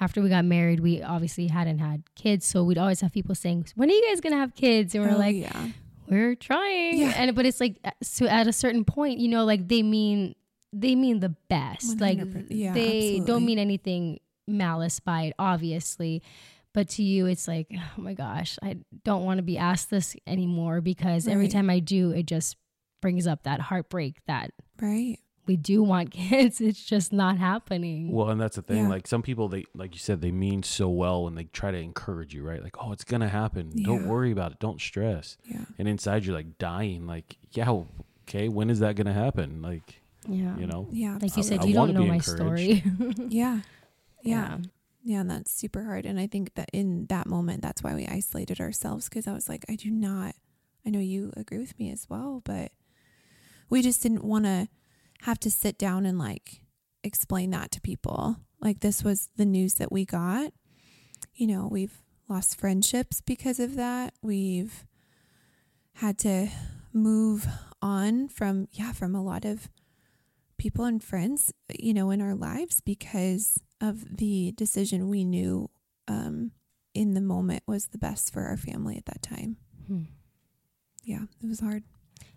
[0.00, 2.46] after we got married, we obviously hadn't had kids.
[2.46, 4.94] So we'd always have people saying, when are you guys going to have kids?
[4.94, 5.68] And we're oh, like, yeah.
[6.08, 7.12] we're trying Yeah.
[7.16, 10.34] and but it's like so at a certain point you know like they mean
[10.72, 12.86] they mean the best like Yeah, they
[13.18, 13.20] absolutely.
[13.26, 16.22] don't mean anything malice by it obviously
[16.76, 20.14] but to you it's like oh my gosh i don't want to be asked this
[20.26, 22.56] anymore because every time i do it just
[23.00, 25.16] brings up that heartbreak that Right.
[25.46, 28.84] we do want kids it's just not happening Well, and that's the thing.
[28.84, 28.88] Yeah.
[28.88, 31.78] Like some people, they like you said, they mean so well when they try to
[31.78, 32.62] encourage you, right?
[32.62, 33.70] Like, oh, it's gonna happen.
[33.82, 34.58] Don't worry about it.
[34.58, 35.36] Don't stress.
[35.44, 35.64] Yeah.
[35.78, 37.06] And inside, you're like dying.
[37.06, 37.70] Like, yeah,
[38.28, 39.62] okay, when is that gonna happen?
[39.62, 41.14] Like, yeah you know, Yeah.
[41.22, 42.36] like you I- said I you wanna don't know my encouraged.
[42.36, 42.82] story
[43.30, 43.60] Yeah.
[44.22, 44.58] Yeah.
[44.58, 44.58] Yeah.
[45.06, 46.04] Yeah, and that's super hard.
[46.04, 49.48] And I think that in that moment, that's why we isolated ourselves because I was
[49.48, 50.34] like, I do not,
[50.84, 52.72] I know you agree with me as well, but
[53.70, 54.66] we just didn't want to
[55.22, 56.62] have to sit down and like
[57.04, 58.38] explain that to people.
[58.60, 60.52] Like this was the news that we got.
[61.36, 64.12] You know, we've lost friendships because of that.
[64.22, 64.84] We've
[65.94, 66.48] had to
[66.92, 67.46] move
[67.80, 69.68] on from yeah, from a lot of
[70.58, 75.70] people and friends, you know, in our lives because of the decision we knew
[76.08, 76.52] um,
[76.94, 79.56] in the moment was the best for our family at that time.
[79.86, 80.02] Hmm.
[81.04, 81.84] Yeah, it was hard.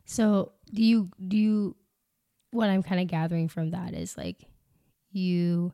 [0.06, 1.76] So do you do you
[2.52, 4.38] what I'm kind of gathering from that is like
[5.12, 5.74] you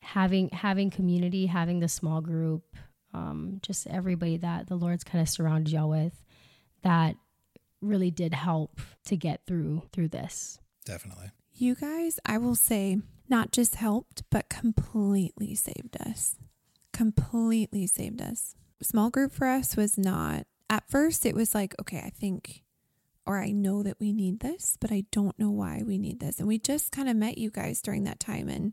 [0.00, 2.76] having having community, having the small group,
[3.12, 6.24] um, just everybody that the Lord's kind of surrounded y'all with,
[6.82, 7.16] that
[7.80, 10.58] really did help to get through through this.
[10.84, 11.30] Definitely.
[11.60, 12.98] You guys, I will say,
[13.28, 16.36] not just helped, but completely saved us.
[16.92, 18.54] Completely saved us.
[18.80, 22.62] Small group for us was not, at first, it was like, okay, I think,
[23.26, 26.38] or I know that we need this, but I don't know why we need this.
[26.38, 28.72] And we just kind of met you guys during that time and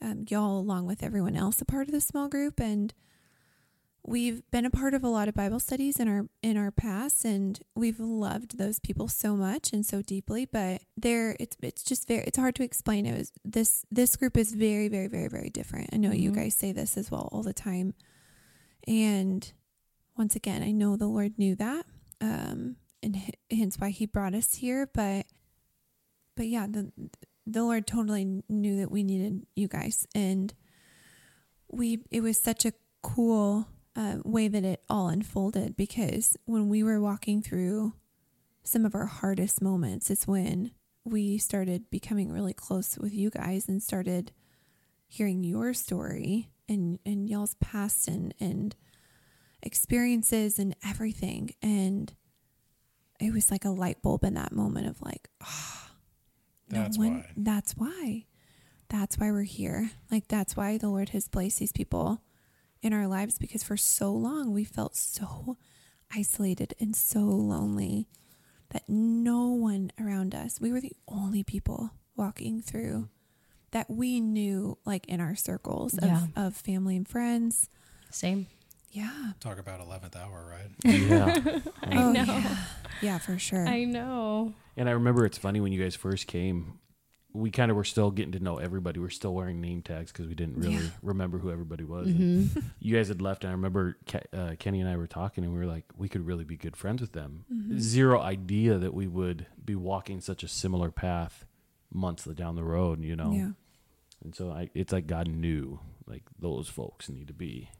[0.00, 2.60] um, y'all, along with everyone else, a part of the small group.
[2.60, 2.94] And
[4.04, 7.24] we've been a part of a lot of Bible studies in our in our past
[7.24, 12.08] and we've loved those people so much and so deeply but there it's it's just
[12.08, 13.06] very it's hard to explain.
[13.06, 15.90] It was this this group is very very very very different.
[15.92, 16.34] I know you Mhm.
[16.36, 17.94] guys say this as well all the time.
[18.86, 19.52] And
[20.16, 21.84] once again I know the Lord knew that
[22.20, 25.26] um and h- hence why he brought us here but
[26.36, 26.90] but yeah the
[27.46, 30.06] the Lord totally knew that we needed you guys.
[30.14, 30.54] And
[31.68, 32.72] we it was such a
[33.02, 33.66] cool
[34.00, 37.92] uh, way that it all unfolded because when we were walking through
[38.62, 40.70] some of our hardest moments it's when
[41.04, 44.32] we started becoming really close with you guys and started
[45.08, 48.76] hearing your story and and y'all's past and and
[49.62, 51.50] experiences and everything.
[51.62, 52.12] And
[53.20, 55.90] it was like a light bulb in that moment of like oh,
[56.68, 57.26] That's one, why.
[57.36, 58.26] that's why.
[58.88, 59.90] That's why we're here.
[60.10, 62.22] Like that's why the lord has placed these people
[62.82, 65.56] in our lives because for so long we felt so
[66.14, 68.08] isolated and so lonely
[68.70, 73.08] that no one around us, we were the only people walking through
[73.72, 76.26] that we knew, like in our circles of, Yeah.
[76.36, 77.68] of family and friends.
[78.10, 78.46] Same.
[78.90, 79.32] Yeah.
[79.38, 80.70] Talk about 11th hour, right?
[80.84, 81.60] Yeah.
[81.82, 82.22] I Oh, know.
[82.24, 82.56] Yeah.
[83.02, 83.66] yeah, for sure.
[83.66, 84.54] I know.
[84.76, 86.78] And I remember it's funny when you guys first came,
[87.32, 88.98] we kind of were still getting to know everybody.
[88.98, 90.90] We are still wearing name tags because we didn't really Yeah.
[91.02, 92.08] remember who everybody was.
[92.08, 92.62] Mhm.
[92.80, 95.52] You guys had left, and I remember Ke- uh, Kenny and I were talking, and
[95.52, 97.44] we were like, we could really be good friends with them.
[97.52, 97.78] Mhm.
[97.78, 101.46] Zero idea that we would be walking such a similar path
[101.92, 103.32] months down the road, you know.
[103.32, 103.50] Yeah.
[104.24, 107.70] And so I, it's like God knew, like those folks need to be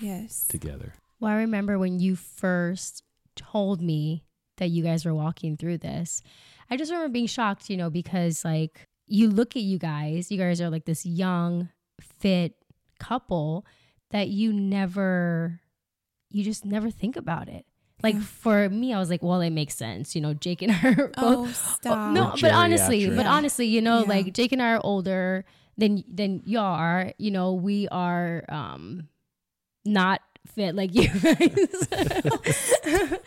[0.00, 0.46] Yes.
[0.46, 0.94] together.
[1.20, 3.02] Well, I remember when you first
[3.36, 4.24] told me
[4.56, 6.22] that you guys were walking through this.
[6.70, 10.38] I just remember being shocked, you know, because like you look at you guys, you
[10.38, 11.68] guys are like this young,
[12.20, 12.54] fit
[12.98, 13.64] couple
[14.10, 15.60] that you never,
[16.30, 17.66] you just never think about it.
[18.02, 18.20] Like Yeah.
[18.22, 20.14] for me, I was like, well, it makes sense.
[20.14, 22.12] You know, Jake and I are both Oh, stop.
[22.12, 24.08] no, Or but honestly, but honestly, you know, Yeah.
[24.08, 25.44] like Jake and I are older
[25.78, 27.12] than than y'all are.
[27.18, 29.08] You know, we are um
[29.84, 30.20] not
[30.54, 31.88] fit like you guys.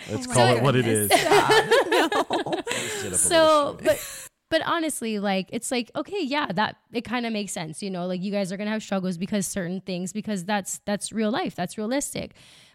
[0.09, 1.07] Let's my call it what it is.
[1.09, 1.21] goodness.
[1.27, 1.87] Stop.
[1.89, 2.61] no.
[2.69, 7.25] Sit up a so, but but honestly, like it's like okay, yeah, that it kind
[7.25, 7.83] of makes sense.
[7.83, 11.11] You know, like you guys are gonna have struggles because certain things because that's that's
[11.11, 12.33] real life, that's realistic.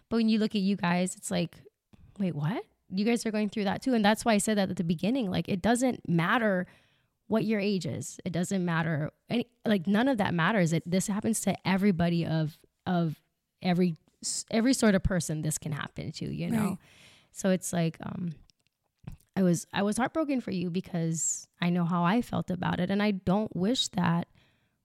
[0.09, 1.55] But when you look at you guys, it's like,
[2.19, 2.63] wait, what?
[2.89, 4.83] You guys are going through that too, and that's why I said that at the
[4.83, 5.31] beginning.
[5.31, 6.67] Like it doesn't matter
[7.27, 8.19] what your age is.
[8.25, 10.73] It doesn't matter any like none of that matters.
[10.73, 13.19] It this happens to everybody of of
[13.61, 13.95] every
[14.51, 16.69] every sort of person this can happen to, you know.
[16.69, 16.77] Right.
[17.31, 18.35] So it's like um
[19.35, 22.91] I was I was heartbroken for you because I know how I felt about it
[22.91, 24.27] and I don't wish that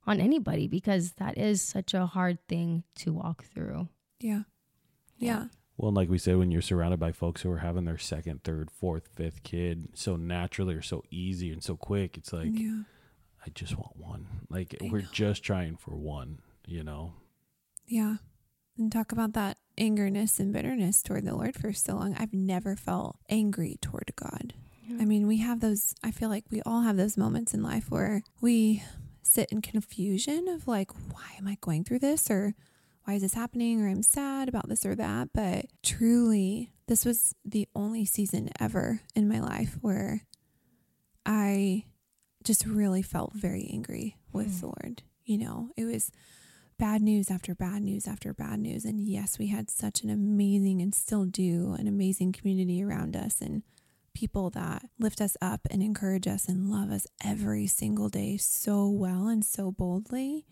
[0.06, 3.88] on anybody because that is such a hard thing to walk through.
[4.20, 4.42] Yeah.
[5.18, 5.46] Yeah.
[5.76, 8.42] Well, and like we said, when you're surrounded by folks who are having their second,
[8.42, 12.82] third, fourth, fifth kid so naturally or so easy and so quick, it's like yeah.
[13.44, 14.26] I just want one.
[14.48, 15.08] Like I we're know.
[15.12, 17.12] just trying for one, you know.
[17.86, 18.16] Yeah.
[18.78, 22.14] And talk about that angerness and bitterness toward the Lord for so long.
[22.16, 24.54] I've never felt angry toward God.
[25.00, 27.90] I mean, we have those, I feel like we all have those moments in life
[27.90, 28.82] where we
[29.22, 32.30] sit in confusion of like, why am I going through this?
[32.30, 32.54] Or
[33.04, 33.82] why is this happening?
[33.82, 35.28] Or I'm sad about this or that.
[35.34, 40.22] But truly, this was the only season ever in my life where
[41.26, 41.84] I
[42.44, 44.60] just really felt very angry with Hmm.
[44.60, 45.02] the Lord.
[45.24, 46.10] You know, it was
[46.78, 48.84] bad news after bad news after bad news.
[48.84, 53.40] And yes, we had such an amazing and still do an amazing community around us
[53.40, 53.62] and
[54.14, 58.88] people that lift us up and encourage us and love us every single day so
[58.88, 60.44] well and so boldly.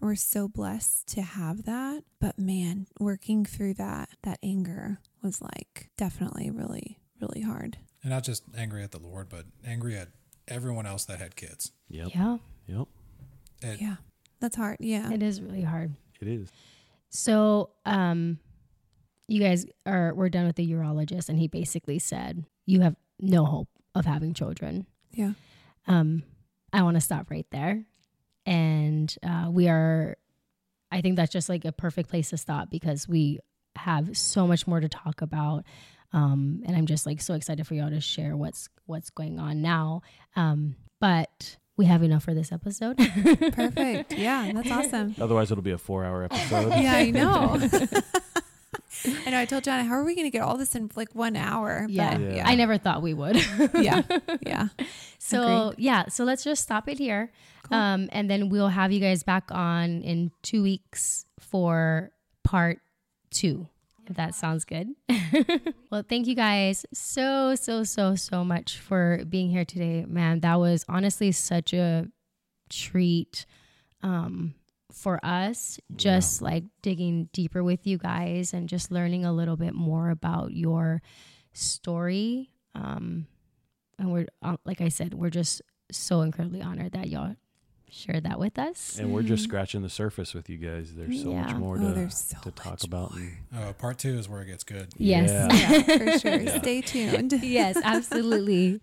[0.00, 2.04] we're so blessed to have that.
[2.20, 7.78] But man, working through that, that anger was like definitely really, really hard.
[8.02, 10.08] And not just angry at the Lord, but angry at
[10.46, 11.72] everyone else that had kids.
[11.88, 12.10] Yep.
[12.14, 12.88] Yeah, Yep.
[13.62, 13.96] It, Yeah.
[14.44, 14.76] That's hard.
[14.78, 15.10] Yeah.
[15.10, 15.94] it is really hard.
[16.20, 16.50] It is.
[17.08, 18.38] So, um,
[19.26, 23.46] you guys are we're done with the urologist, and he basically said you have no
[23.46, 24.84] hope of having children.
[25.12, 25.32] Yeah.
[25.86, 26.24] Um,
[26.74, 27.84] I want to stop right there,
[28.44, 30.18] and uh, we are.
[30.90, 33.38] I think that's just like a perfect place to stop because we
[33.76, 35.64] have so much more to talk about,
[36.12, 39.62] um, and I'm just like so excited for y'all to share what's what's going on
[39.62, 40.02] now.
[40.36, 42.96] Um, but we have enough for this episode.
[42.98, 44.12] Perfect.
[44.12, 44.50] Yeah.
[44.52, 45.14] That's awesome.
[45.20, 46.72] Otherwise, it'll be a four-hour episode.
[46.80, 47.58] Yeah, I know.
[49.26, 49.38] I know.
[49.40, 51.86] I told Jon, how are we going to get all this in like one hour?
[51.88, 52.16] Yeah.
[52.16, 52.48] But, Yeah.
[52.48, 53.36] I never thought we would.
[53.74, 54.02] yeah.
[54.46, 54.68] Yeah.
[55.18, 55.84] So Agreed.
[55.84, 57.32] yeah, so let's just stop it here,
[57.64, 57.76] Cool.
[57.78, 62.12] um, and then we'll have you guys back on in two weeks for
[62.44, 62.78] part
[63.30, 63.66] two.
[64.08, 64.88] If that sounds good.
[65.90, 70.40] well, thank you guys so so so so much for being here today, man.
[70.40, 72.08] That was honestly such a
[72.68, 73.46] treat
[74.02, 74.54] um,
[74.92, 75.80] for us.
[75.96, 80.52] Just like digging deeper with you guys and just learning a little bit more about
[80.52, 81.02] your
[81.52, 82.50] story.
[82.74, 83.26] Um,
[83.98, 87.36] and we're uh, like I said, we're just so incredibly honored that y'all
[87.94, 88.98] shared that with us.
[88.98, 90.92] And we're just scratching the surface with you guys.
[90.94, 93.16] There's so much more Oh, to, there's so to talk much about.
[93.16, 93.30] more.
[93.56, 94.88] uh, part two is where it gets good.
[94.96, 95.30] Yes.
[95.30, 95.82] Yeah.
[95.86, 96.34] Yeah, for sure.
[96.40, 96.58] Yeah.
[96.60, 97.32] Stay tuned.
[97.42, 98.80] yes, absolutely.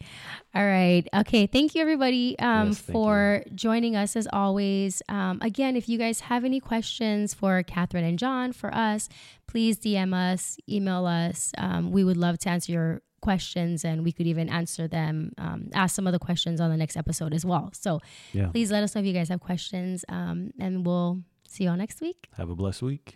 [0.55, 1.07] All right.
[1.14, 1.47] Okay.
[1.47, 5.01] Thank you, everybody, um, Yes, thank for joining us as always.
[5.09, 9.09] Um, again, if you guys have any questions for Catherine and Jon, for us,
[9.47, 11.51] please DM us, email us.
[11.57, 15.69] Um, we would love to answer your questions and we could even answer them, um,
[15.74, 17.69] ask some of the questions on the next episode as well.
[17.74, 17.99] So
[18.34, 18.47] Yeah.
[18.47, 21.78] please let us know if you guys have questions um, and we'll see you all
[21.78, 22.28] next week.
[22.38, 23.15] Have a blessed week.